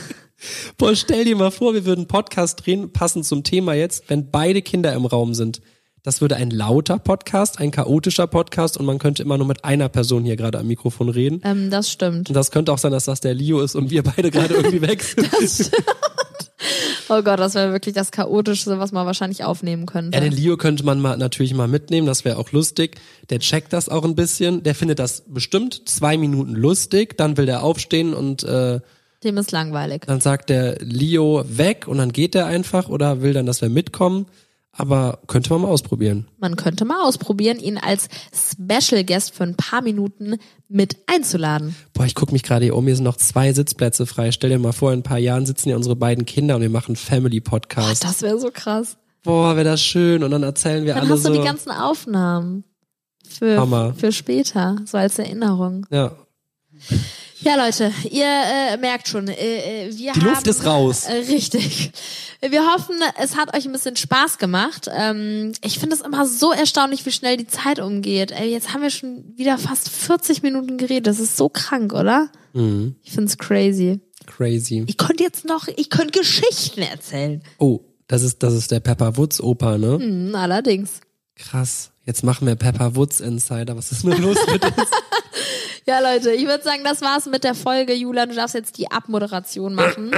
[0.78, 4.30] Boah, stell dir mal vor, wir würden einen Podcast drehen, passend zum Thema jetzt, wenn
[4.30, 5.60] beide Kinder im Raum sind.
[6.04, 9.88] Das würde ein lauter Podcast, ein chaotischer Podcast und man könnte immer nur mit einer
[9.88, 11.40] Person hier gerade am Mikrofon reden.
[11.44, 12.28] ähm, das stimmt.
[12.28, 14.82] Und das könnte auch sein, dass das der Leo ist und wir beide gerade irgendwie
[14.88, 15.70] weg sind.
[17.08, 20.16] Oh Gott, das wäre wirklich das Chaotischste, was man wahrscheinlich aufnehmen könnte.
[20.16, 22.96] Ja, den Leo könnte man mal natürlich mal mitnehmen, das wäre auch lustig.
[23.30, 27.46] Der checkt das auch ein bisschen, der findet das bestimmt zwei Minuten lustig, dann will
[27.46, 28.80] der aufstehen und äh,
[29.24, 30.02] Dem ist langweilig.
[30.06, 33.68] dann sagt der Leo weg und dann geht der einfach oder will dann, dass wir
[33.68, 34.26] mitkommen.
[34.74, 36.28] Aber könnte man mal ausprobieren.
[36.38, 40.36] Man könnte mal ausprobieren, ihn als Special Guest für ein paar Minuten
[40.68, 41.74] mit einzuladen.
[41.92, 44.32] Boah, ich guck mich gerade hier um, hier sind noch zwei Sitzplätze frei.
[44.32, 46.70] Stell dir mal vor, in ein paar Jahren sitzen hier unsere beiden Kinder und wir
[46.70, 48.02] machen Family Podcast.
[48.02, 48.96] Das wäre so krass.
[49.22, 50.24] Boah, wäre das schön.
[50.24, 51.38] Und dann erzählen wir Dann alle hast du so.
[51.38, 52.64] die ganzen Aufnahmen
[53.28, 53.92] für, Hammer.
[53.94, 55.86] für später, so als Erinnerung.
[55.90, 56.12] ja.
[57.44, 61.06] Ja, Leute, ihr äh, merkt schon, äh, äh, wir Die haben, Luft ist raus.
[61.06, 61.90] Äh, richtig.
[62.40, 64.88] Wir hoffen, es hat euch ein bisschen Spaß gemacht.
[64.96, 68.30] Ähm, ich finde es immer so erstaunlich, wie schnell die Zeit umgeht.
[68.30, 71.08] Ey, jetzt haben wir schon wieder fast 40 Minuten geredet.
[71.08, 72.30] Das ist so krank, oder?
[72.52, 72.94] Mhm.
[73.02, 74.00] Ich finde es crazy.
[74.26, 74.84] Crazy.
[74.86, 77.42] Ich könnte jetzt noch, ich könnte Geschichten erzählen.
[77.58, 79.98] Oh, das ist, das ist der Pepper Woods Opa, ne?
[79.98, 81.00] Hm, allerdings.
[81.34, 81.90] Krass.
[82.04, 83.76] Jetzt machen wir Pepper Woods Insider.
[83.76, 84.74] Was ist denn los mit uns?
[85.86, 87.92] Ja, Leute, ich würde sagen, das war's mit der Folge.
[87.94, 90.12] Julian, du darfst jetzt die Abmoderation machen.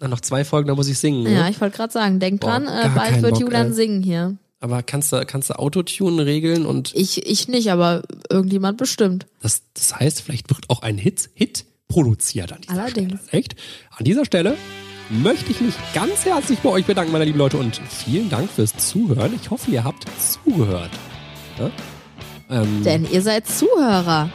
[0.00, 1.22] Na, noch zwei Folgen, da muss ich singen.
[1.24, 1.34] Ne?
[1.34, 3.72] Ja, ich wollte gerade sagen, denk Boah, dran, äh, bald wird Bock, Julian ey.
[3.72, 4.36] singen hier.
[4.60, 9.26] Aber kannst du, kannst du Autotune regeln und Ich, ich nicht, aber irgendjemand bestimmt.
[9.40, 13.20] das, das heißt, vielleicht wird auch ein Hit, Hit produziert an dieser Allerdings.
[13.26, 13.38] Stelle.
[13.42, 13.56] Echt?
[13.96, 14.56] An dieser Stelle
[15.10, 18.72] möchte ich mich ganz herzlich bei euch bedanken, meine lieben Leute, und vielen Dank fürs
[18.76, 19.34] Zuhören.
[19.40, 20.90] Ich hoffe, ihr habt zugehört.
[21.58, 21.70] Ja?
[22.52, 24.28] Ähm, Denn ihr seid Zuhörer.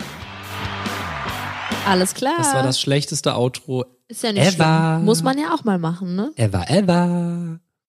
[1.88, 2.34] Alles klar.
[2.38, 4.96] das war das schlechteste Outro Ist ja nicht ever.
[4.96, 5.06] schlimm.
[5.06, 6.32] Muss man ja auch mal machen, ne?
[6.36, 7.60] ever, ever.